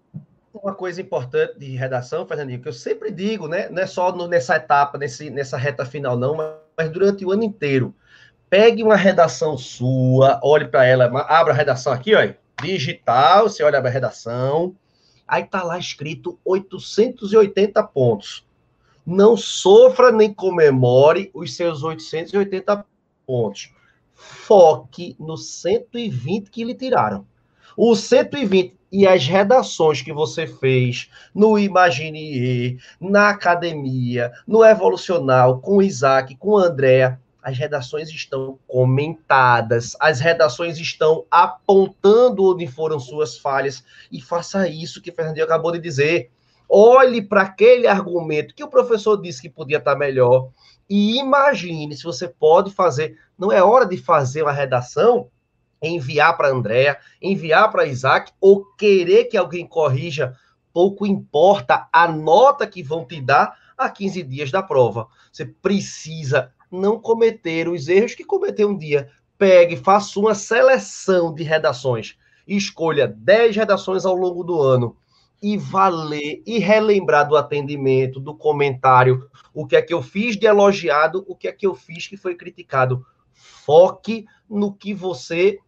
Uma 0.51 0.73
coisa 0.73 0.99
importante 0.99 1.59
de 1.59 1.75
redação, 1.75 2.25
Fernandinho, 2.25 2.61
que 2.61 2.67
eu 2.67 2.73
sempre 2.73 3.11
digo, 3.11 3.47
né? 3.47 3.69
Não 3.69 3.83
é 3.83 3.85
só 3.85 4.11
nessa 4.27 4.55
etapa, 4.55 4.97
nesse, 4.97 5.29
nessa 5.29 5.57
reta 5.57 5.85
final, 5.85 6.17
não, 6.17 6.35
mas, 6.35 6.55
mas 6.75 6.89
durante 6.89 7.23
o 7.23 7.31
ano 7.31 7.43
inteiro 7.43 7.93
pegue 8.49 8.81
uma 8.81 8.95
redação 8.95 9.57
sua, 9.57 10.39
olhe 10.43 10.67
para 10.67 10.85
ela, 10.85 11.05
abra 11.27 11.53
a 11.53 11.55
redação 11.55 11.93
aqui, 11.93 12.15
ó, 12.15 12.27
digital, 12.61 13.43
você 13.43 13.63
olha 13.63 13.77
a 13.77 13.89
redação, 13.89 14.75
aí 15.29 15.43
tá 15.43 15.63
lá 15.63 15.77
escrito 15.77 16.39
880 16.43 17.81
pontos. 17.83 18.45
Não 19.05 19.37
sofra 19.37 20.11
nem 20.11 20.33
comemore 20.33 21.29
os 21.33 21.55
seus 21.55 21.83
880 21.83 22.85
pontos. 23.25 23.71
foque 24.13 25.15
no 25.17 25.37
120 25.37 26.49
que 26.49 26.63
lhe 26.65 26.73
tiraram. 26.73 27.25
O 27.77 27.95
120 27.95 28.75
e 28.91 29.07
as 29.07 29.25
redações 29.25 30.01
que 30.01 30.11
você 30.11 30.45
fez 30.45 31.09
no 31.33 31.57
Imagine, 31.57 32.77
na 32.99 33.29
academia, 33.29 34.31
no 34.45 34.65
Evolucional, 34.65 35.59
com 35.59 35.77
o 35.77 35.81
Isaac, 35.81 36.35
com 36.35 36.57
a 36.57 36.65
Andréa, 36.65 37.21
as 37.49 37.57
redações 37.57 38.09
estão 38.09 38.59
comentadas, 38.67 39.95
as 39.99 40.19
redações 40.19 40.77
estão 40.77 41.25
apontando 41.29 42.51
onde 42.51 42.67
foram 42.67 42.99
suas 42.99 43.37
falhas, 43.37 43.83
e 44.11 44.21
faça 44.21 44.67
isso 44.67 45.01
que 45.01 45.11
Fernandinho 45.11 45.45
acabou 45.45 45.71
de 45.71 45.79
dizer. 45.79 46.29
Olhe 46.69 47.21
para 47.21 47.41
aquele 47.41 47.87
argumento 47.87 48.53
que 48.53 48.63
o 48.63 48.69
professor 48.69 49.19
disse 49.19 49.41
que 49.41 49.49
podia 49.49 49.77
estar 49.77 49.95
melhor, 49.95 50.49
e 50.87 51.17
imagine 51.17 51.95
se 51.95 52.03
você 52.03 52.27
pode 52.27 52.71
fazer. 52.71 53.17
Não 53.37 53.51
é 53.51 53.63
hora 53.63 53.85
de 53.85 53.97
fazer 53.97 54.43
uma 54.43 54.51
redação 54.51 55.27
enviar 55.81 56.37
para 56.37 56.49
Andréa, 56.49 56.97
enviar 57.21 57.71
para 57.71 57.85
Isaac, 57.85 58.31
ou 58.39 58.65
querer 58.75 59.25
que 59.25 59.37
alguém 59.37 59.65
corrija, 59.65 60.35
pouco 60.73 61.05
importa 61.07 61.87
a 61.91 62.07
nota 62.07 62.67
que 62.67 62.83
vão 62.83 63.05
te 63.05 63.19
dar 63.19 63.57
a 63.77 63.89
15 63.89 64.23
dias 64.23 64.51
da 64.51 64.61
prova. 64.61 65.07
Você 65.31 65.45
precisa 65.45 66.51
não 66.71 66.99
cometer 66.99 67.67
os 67.67 67.87
erros 67.87 68.15
que 68.15 68.23
cometeu 68.23 68.69
um 68.69 68.77
dia. 68.77 69.09
Pegue, 69.37 69.75
faça 69.77 70.19
uma 70.19 70.35
seleção 70.35 71.33
de 71.33 71.43
redações. 71.43 72.17
Escolha 72.47 73.07
10 73.07 73.55
redações 73.55 74.05
ao 74.05 74.15
longo 74.15 74.43
do 74.43 74.61
ano 74.61 74.95
e 75.41 75.57
valer 75.57 76.41
e 76.45 76.59
relembrar 76.59 77.27
do 77.27 77.37
atendimento, 77.37 78.19
do 78.19 78.35
comentário, 78.35 79.29
o 79.53 79.65
que 79.65 79.75
é 79.75 79.81
que 79.81 79.93
eu 79.93 80.01
fiz 80.01 80.35
de 80.35 80.45
elogiado, 80.45 81.23
o 81.27 81.35
que 81.35 81.47
é 81.47 81.51
que 81.51 81.65
eu 81.65 81.73
fiz 81.73 82.07
que 82.07 82.17
foi 82.17 82.35
criticado. 82.35 83.05
Foque 83.33 84.25
no 84.49 84.73
que 84.73 84.93
você 84.93 85.59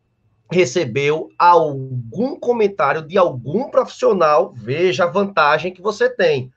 recebeu 0.52 1.30
algum 1.40 2.38
comentário 2.38 3.02
de 3.02 3.18
algum 3.18 3.70
profissional, 3.70 4.54
veja 4.54 5.06
a 5.06 5.08
vantagem 5.08 5.74
que 5.74 5.82
você 5.82 6.10
tem. 6.10 6.52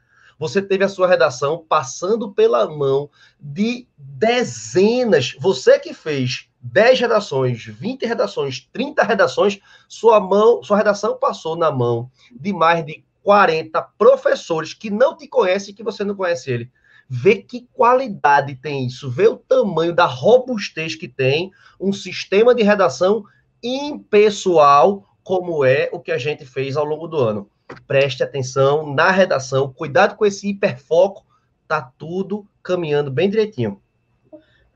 Você 0.45 0.61
teve 0.61 0.85
a 0.85 0.91
sua 0.91 1.09
redação 1.09 1.65
passando 1.67 2.31
pela 2.31 2.69
mão 2.69 3.09
de 3.41 3.89
dezenas, 3.97 5.35
você 5.41 5.79
que 5.79 5.95
fez 5.95 6.51
10 6.61 7.01
redações, 7.01 7.65
20 7.65 8.05
redações, 8.05 8.69
30 8.71 9.03
redações, 9.05 9.59
sua 9.89 10.21
mão, 10.21 10.63
sua 10.63 10.77
redação 10.77 11.17
passou 11.17 11.57
na 11.57 11.73
mão 11.73 12.11
de 12.31 12.53
mais 12.53 12.85
de 12.85 13.03
40 13.23 13.81
professores 13.97 14.75
que 14.75 14.91
não 14.91 15.17
te 15.17 15.27
conhecem 15.27 15.73
e 15.73 15.75
que 15.75 15.83
você 15.83 16.05
não 16.05 16.15
conhece 16.15 16.51
ele. 16.51 16.71
Vê 17.09 17.37
que 17.37 17.67
qualidade 17.73 18.55
tem 18.55 18.87
isso, 18.87 19.11
vê 19.11 19.27
o 19.27 19.39
tamanho 19.39 19.95
da 19.95 20.05
robustez 20.05 20.95
que 20.95 21.09
tem 21.09 21.53
um 21.81 21.91
sistema 21.91 22.55
de 22.55 22.63
redação 22.63 23.25
impessoal, 23.63 25.09
como 25.23 25.65
é 25.65 25.89
o 25.91 26.01
que 26.01 26.13
a 26.13 26.19
gente 26.19 26.45
fez 26.45 26.77
ao 26.77 26.85
longo 26.85 27.09
do 27.09 27.17
ano. 27.17 27.51
Preste 27.87 28.23
atenção 28.23 28.95
na 28.95 29.11
redação, 29.11 29.73
cuidado 29.73 30.17
com 30.17 30.27
esse 30.27 30.49
hiperfoco, 30.49 31.25
tá 31.67 31.91
tudo 31.97 32.47
caminhando 32.63 33.11
bem 33.11 33.29
direitinho. 33.29 33.81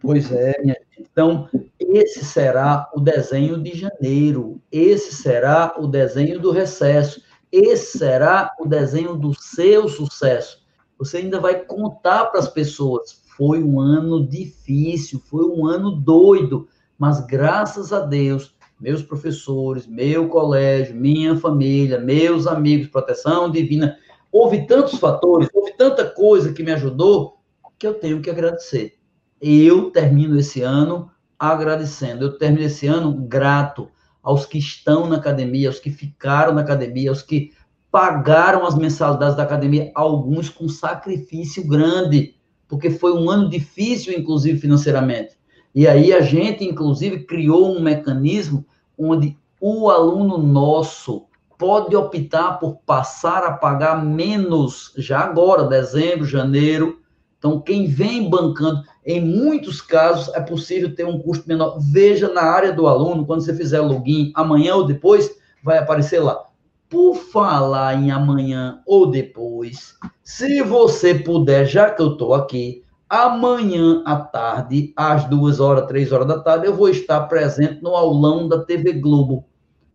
Pois 0.00 0.30
é, 0.30 0.60
minha 0.62 0.74
gente. 0.74 1.08
Então, 1.10 1.48
esse 1.78 2.24
será 2.24 2.88
o 2.94 3.00
desenho 3.00 3.60
de 3.62 3.76
janeiro, 3.76 4.60
esse 4.70 5.14
será 5.14 5.74
o 5.78 5.86
desenho 5.86 6.40
do 6.40 6.50
recesso, 6.50 7.22
esse 7.50 7.98
será 7.98 8.54
o 8.58 8.66
desenho 8.66 9.16
do 9.16 9.34
seu 9.34 9.88
sucesso. 9.88 10.62
Você 10.98 11.18
ainda 11.18 11.40
vai 11.40 11.64
contar 11.64 12.26
para 12.26 12.40
as 12.40 12.48
pessoas: 12.48 13.22
foi 13.36 13.62
um 13.62 13.80
ano 13.80 14.26
difícil, 14.26 15.22
foi 15.26 15.44
um 15.44 15.66
ano 15.66 15.92
doido, 15.92 16.68
mas 16.98 17.24
graças 17.24 17.92
a 17.92 18.00
Deus 18.00 18.54
meus 18.80 19.02
professores, 19.02 19.86
meu 19.86 20.28
colégio, 20.28 20.94
minha 20.94 21.36
família, 21.36 21.98
meus 21.98 22.46
amigos, 22.46 22.88
proteção 22.88 23.50
divina. 23.50 23.96
Houve 24.30 24.66
tantos 24.66 24.98
fatores, 24.98 25.48
houve 25.52 25.72
tanta 25.76 26.04
coisa 26.04 26.52
que 26.52 26.62
me 26.62 26.72
ajudou 26.72 27.38
que 27.78 27.86
eu 27.86 27.94
tenho 27.94 28.20
que 28.20 28.28
agradecer. 28.28 28.94
Eu 29.40 29.90
termino 29.90 30.38
esse 30.38 30.62
ano 30.62 31.10
agradecendo, 31.38 32.24
eu 32.24 32.36
termino 32.36 32.64
esse 32.64 32.86
ano 32.86 33.12
grato 33.12 33.88
aos 34.22 34.44
que 34.44 34.58
estão 34.58 35.08
na 35.08 35.16
academia, 35.16 35.68
aos 35.68 35.78
que 35.78 35.90
ficaram 35.90 36.52
na 36.52 36.60
academia, 36.60 37.10
aos 37.10 37.22
que 37.22 37.52
pagaram 37.90 38.66
as 38.66 38.74
mensalidades 38.74 39.36
da 39.36 39.44
academia, 39.44 39.90
alguns 39.94 40.50
com 40.50 40.68
sacrifício 40.68 41.66
grande, 41.66 42.34
porque 42.66 42.90
foi 42.90 43.12
um 43.12 43.30
ano 43.30 43.48
difícil, 43.48 44.12
inclusive 44.12 44.58
financeiramente. 44.58 45.37
E 45.74 45.86
aí 45.86 46.12
a 46.12 46.20
gente, 46.20 46.64
inclusive, 46.64 47.24
criou 47.24 47.76
um 47.76 47.80
mecanismo 47.80 48.64
onde 48.98 49.36
o 49.60 49.90
aluno 49.90 50.38
nosso 50.38 51.26
pode 51.58 51.94
optar 51.96 52.58
por 52.58 52.76
passar 52.86 53.42
a 53.44 53.52
pagar 53.52 54.04
menos 54.04 54.92
já 54.96 55.20
agora, 55.20 55.64
dezembro, 55.64 56.24
janeiro. 56.24 57.00
Então, 57.38 57.60
quem 57.60 57.86
vem 57.86 58.28
bancando, 58.28 58.82
em 59.04 59.20
muitos 59.20 59.80
casos, 59.80 60.32
é 60.34 60.40
possível 60.40 60.94
ter 60.94 61.04
um 61.04 61.18
custo 61.18 61.48
menor. 61.48 61.78
Veja 61.80 62.32
na 62.32 62.42
área 62.42 62.72
do 62.72 62.86
aluno, 62.86 63.26
quando 63.26 63.42
você 63.42 63.54
fizer 63.54 63.80
login, 63.80 64.32
amanhã 64.34 64.76
ou 64.76 64.84
depois, 64.84 65.36
vai 65.62 65.78
aparecer 65.78 66.20
lá. 66.20 66.46
Por 66.88 67.14
falar 67.14 67.94
em 67.94 68.10
amanhã 68.10 68.80
ou 68.86 69.10
depois, 69.10 69.96
se 70.24 70.62
você 70.62 71.14
puder, 71.14 71.66
já 71.66 71.90
que 71.90 72.00
eu 72.00 72.12
estou 72.12 72.34
aqui, 72.34 72.82
Amanhã 73.08 74.02
à 74.04 74.16
tarde, 74.16 74.92
às 74.94 75.24
duas 75.24 75.60
horas, 75.60 75.86
três 75.86 76.12
horas 76.12 76.26
da 76.26 76.40
tarde, 76.40 76.66
eu 76.66 76.74
vou 76.74 76.90
estar 76.90 77.20
presente 77.22 77.82
no 77.82 77.96
aulão 77.96 78.46
da 78.46 78.62
TV 78.62 78.92
Globo. 78.92 79.46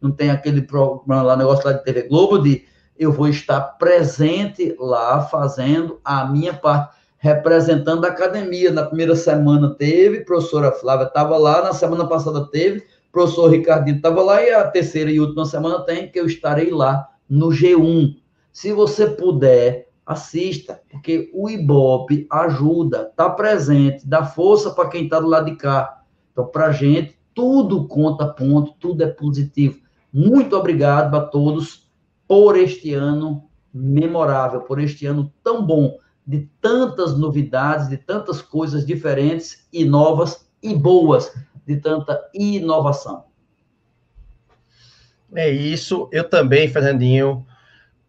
Não 0.02 0.10
tem 0.10 0.32
aquele 0.32 0.63
programa 0.63 1.21
lá, 1.21 1.38
negócio 1.38 1.63
lá 1.63 1.73
de 1.73 1.84
TV 1.84 2.08
Globo, 2.08 2.39
de 2.39 2.65
eu 2.97 3.12
vou 3.12 3.28
estar 3.28 3.62
presente 3.78 4.76
lá 4.80 5.21
fazendo 5.21 5.99
a 6.04 6.26
minha 6.26 6.56
parte, 6.56 6.95
representando 7.19 8.04
a 8.06 8.10
academia. 8.10 8.71
Na 8.71 8.84
primeira 8.84 9.15
semana 9.15 9.76
teve, 9.76 10.26
professora 10.26 10.71
Flávia 10.71 11.06
estava 11.06 11.38
lá, 11.38 11.62
na 11.62 11.73
semana 11.73 12.08
passada 12.08 12.49
teve, 12.49 12.84
professor 13.12 13.52
Ricardinho 13.52 13.97
estava 13.97 14.23
lá, 14.23 14.41
e 14.41 14.52
a 14.52 14.67
terceira 14.67 15.12
e 15.12 15.19
última 15.19 15.45
semana 15.45 15.82
tem, 15.82 16.10
que 16.10 16.19
eu 16.19 16.26
estarei 16.26 16.71
lá 16.71 17.08
no 17.30 17.49
G1. 17.49 18.15
Se 18.52 18.73
você 18.73 19.06
puder, 19.06 19.92
assista, 20.05 20.81
porque 20.89 21.29
o 21.33 21.49
Ibope 21.49 22.27
ajuda, 22.29 23.07
está 23.09 23.29
presente, 23.29 24.07
dá 24.07 24.25
força 24.25 24.71
para 24.71 24.89
quem 24.89 25.05
está 25.05 25.19
do 25.19 25.27
lado 25.27 25.45
de 25.45 25.55
cá. 25.55 26.03
Então, 26.31 26.45
para 26.47 26.67
a 26.67 26.71
gente, 26.71 27.17
tudo 27.33 27.87
conta 27.87 28.27
ponto, 28.27 28.73
tudo 28.79 29.03
é 29.03 29.07
positivo. 29.07 29.79
Muito 30.11 30.55
obrigado 30.55 31.15
a 31.15 31.21
todos 31.21 31.89
por 32.27 32.57
este 32.57 32.93
ano 32.93 33.49
memorável, 33.73 34.61
por 34.61 34.79
este 34.79 35.05
ano 35.05 35.33
tão 35.43 35.65
bom, 35.65 35.97
de 36.25 36.49
tantas 36.61 37.17
novidades, 37.17 37.89
de 37.89 37.97
tantas 37.97 38.41
coisas 38.41 38.85
diferentes 38.85 39.67
e 39.73 39.83
novas 39.83 40.47
e 40.61 40.75
boas, 40.75 41.33
de 41.65 41.77
tanta 41.77 42.19
inovação. 42.33 43.25
É 45.35 45.49
isso. 45.49 46.07
Eu 46.11 46.29
também, 46.29 46.67
Fernandinho, 46.67 47.45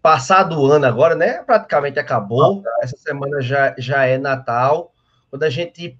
Passado 0.04 0.60
o 0.60 0.70
ano 0.70 0.84
agora, 0.84 1.14
né? 1.14 1.42
Praticamente 1.44 1.98
acabou. 1.98 2.62
Essa 2.82 2.94
semana 2.98 3.40
já, 3.40 3.74
já 3.78 4.04
é 4.04 4.18
Natal. 4.18 4.92
Quando 5.30 5.44
a 5.44 5.48
gente 5.48 5.98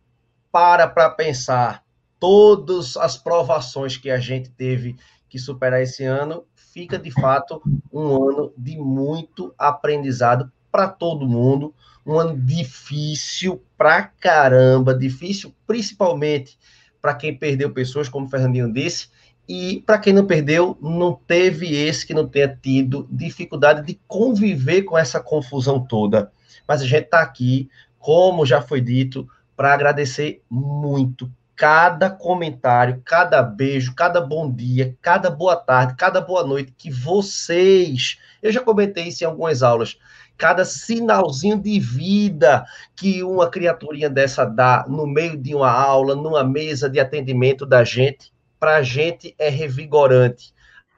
para 0.53 0.87
para 0.87 1.09
pensar 1.09 1.83
todas 2.21 2.99
as 2.99 3.17
provações 3.17 3.97
que 3.97 4.11
a 4.11 4.19
gente 4.19 4.51
teve 4.51 4.95
que 5.27 5.39
superar 5.39 5.81
esse 5.81 6.05
ano, 6.05 6.45
fica 6.55 6.99
de 6.99 7.11
fato 7.11 7.63
um 7.91 8.29
ano 8.29 8.53
de 8.59 8.77
muito 8.77 9.55
aprendizado 9.57 10.53
para 10.71 10.87
todo 10.87 11.27
mundo, 11.27 11.75
um 12.05 12.19
ano 12.19 12.39
difícil 12.39 13.65
pra 13.75 14.03
caramba, 14.03 14.95
difícil 14.95 15.55
principalmente 15.67 16.59
para 17.01 17.15
quem 17.15 17.35
perdeu 17.35 17.73
pessoas, 17.73 18.07
como 18.11 18.27
o 18.27 18.29
Fernandinho 18.29 18.71
disse, 18.71 19.09
e 19.49 19.83
para 19.85 19.99
quem 19.99 20.13
não 20.13 20.27
perdeu, 20.27 20.77
não 20.81 21.13
teve 21.13 21.75
esse 21.75 22.07
que 22.07 22.15
não 22.15 22.27
tenha 22.27 22.49
tido 22.49 23.07
dificuldade 23.11 23.87
de 23.87 24.01
conviver 24.09 24.83
com 24.83 24.97
essa 24.97 25.21
confusão 25.21 25.85
toda. 25.85 26.33
Mas 26.67 26.81
a 26.81 26.87
gente 26.87 27.05
está 27.05 27.21
aqui, 27.21 27.69
como 27.99 28.47
já 28.47 28.63
foi 28.63 28.81
dito, 28.81 29.29
para 29.57 29.75
agradecer 29.75 30.43
muito 30.49 31.31
cada 31.57 32.11
comentário, 32.11 33.01
cada 33.05 33.43
beijo, 33.43 33.95
cada 33.95 34.21
bom 34.21 34.51
dia, 34.51 34.97
cada 35.01 35.31
boa 35.31 35.55
tarde, 35.55 35.95
cada 35.95 36.21
boa 36.21 36.45
noite 36.45 36.75
que 36.77 36.91
vocês, 36.91 38.19
eu 38.43 38.51
já 38.51 38.61
comentei 38.61 39.05
isso 39.05 39.23
em 39.23 39.27
algumas 39.27 39.63
aulas, 39.63 39.97
cada 40.37 40.65
sinalzinho 40.65 41.61
de 41.61 41.79
vida 41.79 42.65
que 42.97 43.23
uma 43.23 43.49
criaturinha 43.49 44.11
dessa 44.11 44.45
dá 44.45 44.85
no 44.89 45.07
meio 45.07 45.37
de 45.37 45.55
uma 45.55 45.71
aula, 45.71 46.17
numa 46.17 46.43
mesa 46.43 46.91
de 46.91 46.99
atendimento 46.99 47.65
da 47.65 47.85
gente, 47.85 48.34
para 48.65 48.77
a 48.77 48.83
gente 48.83 49.35
é 49.39 49.51
revigorante. 49.51 50.55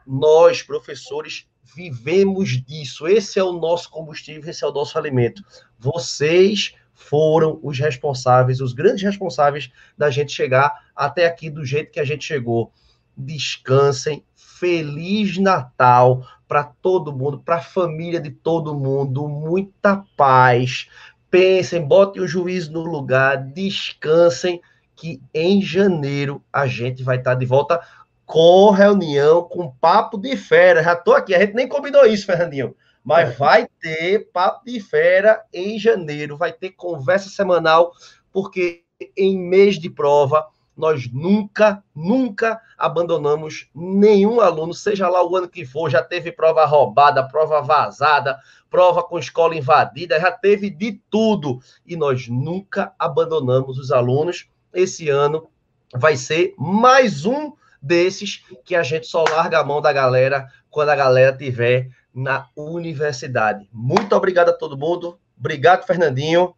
Nós, 0.07 0.63
professores, 0.63 1.49
vivemos 1.75 2.51
disso. 2.65 3.09
Esse 3.09 3.41
é 3.41 3.43
o 3.43 3.55
nosso 3.55 3.91
combustível, 3.91 4.49
esse 4.49 4.63
é 4.63 4.69
o 4.69 4.73
nosso 4.73 4.97
alimento. 4.97 5.43
Vocês 5.77 6.77
foram 6.95 7.59
os 7.65 7.77
responsáveis, 7.77 8.61
os 8.61 8.73
grandes 8.73 9.03
responsáveis 9.03 9.69
da 9.99 10.11
gente 10.11 10.31
chegar 10.31 10.73
até 10.95 11.27
aqui 11.27 11.51
do 11.51 11.65
jeito 11.65 11.91
que 11.91 11.99
a 11.99 12.05
gente 12.05 12.25
chegou. 12.25 12.71
Descansem, 13.17 14.25
feliz 14.37 15.37
Natal 15.37 16.25
para 16.47 16.63
todo 16.63 17.13
mundo, 17.13 17.41
para 17.41 17.57
a 17.57 17.61
família 17.61 18.21
de 18.21 18.31
todo 18.31 18.79
mundo, 18.79 19.27
muita 19.27 20.05
paz. 20.17 20.89
Pensem, 21.29 21.85
botem 21.85 22.23
o 22.23 22.29
juiz 22.29 22.69
no 22.69 22.85
lugar, 22.85 23.39
descansem, 23.39 24.63
que 24.97 25.23
em 25.33 25.63
janeiro 25.63 26.43
a 26.53 26.67
gente 26.67 27.03
vai 27.03 27.19
estar 27.19 27.35
de 27.35 27.45
volta 27.47 27.81
com 28.25 28.71
reunião, 28.71 29.43
com 29.43 29.71
papo 29.71 30.19
de 30.19 30.37
fera. 30.37 30.83
Já 30.83 30.95
estou 30.95 31.15
aqui, 31.15 31.35
a 31.35 31.39
gente 31.39 31.55
nem 31.55 31.69
combinou 31.69 32.05
isso, 32.07 32.27
Fernandinho. 32.27 32.75
Mas 33.05 33.31
é. 33.31 33.33
vai 33.33 33.69
ter 33.81 34.31
papo 34.33 34.65
de 34.65 34.81
fera 34.81 35.45
em 35.53 35.79
janeiro, 35.79 36.37
vai 36.37 36.53
ter 36.53 36.71
conversa 36.71 37.29
semanal, 37.29 37.93
porque 38.33 38.83
em 39.17 39.39
mês 39.39 39.79
de 39.79 39.89
prova 39.89 40.49
nós 40.77 41.11
nunca, 41.11 41.83
nunca 41.95 42.61
abandonamos 42.77 43.71
nenhum 43.75 44.41
aluno, 44.41 44.75
seja 44.75 45.09
lá 45.09 45.27
o 45.27 45.35
ano 45.35 45.49
que 45.49 45.65
for, 45.65 45.89
já 45.89 46.03
teve 46.03 46.31
prova 46.31 46.67
roubada, 46.67 47.27
prova 47.27 47.63
vazada, 47.63 48.39
prova 48.69 49.03
com 49.03 49.19
escola 49.19 49.57
invadida, 49.57 50.21
já 50.21 50.31
teve 50.31 50.69
de 50.69 51.01
tudo. 51.09 51.61
E 51.87 51.97
nós 51.97 52.29
nunca 52.29 52.93
abandonamos 52.99 53.79
os 53.79 53.91
alunos. 53.91 54.49
Esse 54.77 55.09
ano 55.09 55.49
vai 55.95 56.17
ser 56.17 56.55
mais 56.59 57.25
um 57.25 57.53
desses 57.81 58.43
que 58.65 58.75
a 58.75 58.83
gente 58.83 59.07
só 59.07 59.25
larga 59.25 59.61
a 59.61 59.65
mão 59.65 59.81
da 59.81 59.93
galera 59.93 60.47
quando 60.71 60.91
a 60.91 60.97
galera 60.97 61.37
tiver 61.37 61.89
na 62.15 62.49
universidade. 62.57 63.69
Muito 63.73 64.15
obrigado 64.15 64.51
a 64.51 64.53
todo 64.53 64.77
mundo. 64.77 65.19
Obrigado, 65.39 65.87
Fernandinho. 65.87 66.55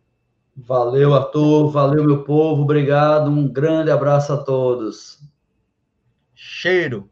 Valeu, 0.57 1.15
Arthur. 1.15 1.71
Valeu, 1.71 2.05
meu 2.05 2.25
povo. 2.25 2.63
Obrigado. 2.63 3.31
Um 3.31 3.47
grande 3.47 3.91
abraço 3.91 4.33
a 4.33 4.37
todos. 4.37 5.21
Cheiro. 6.35 7.09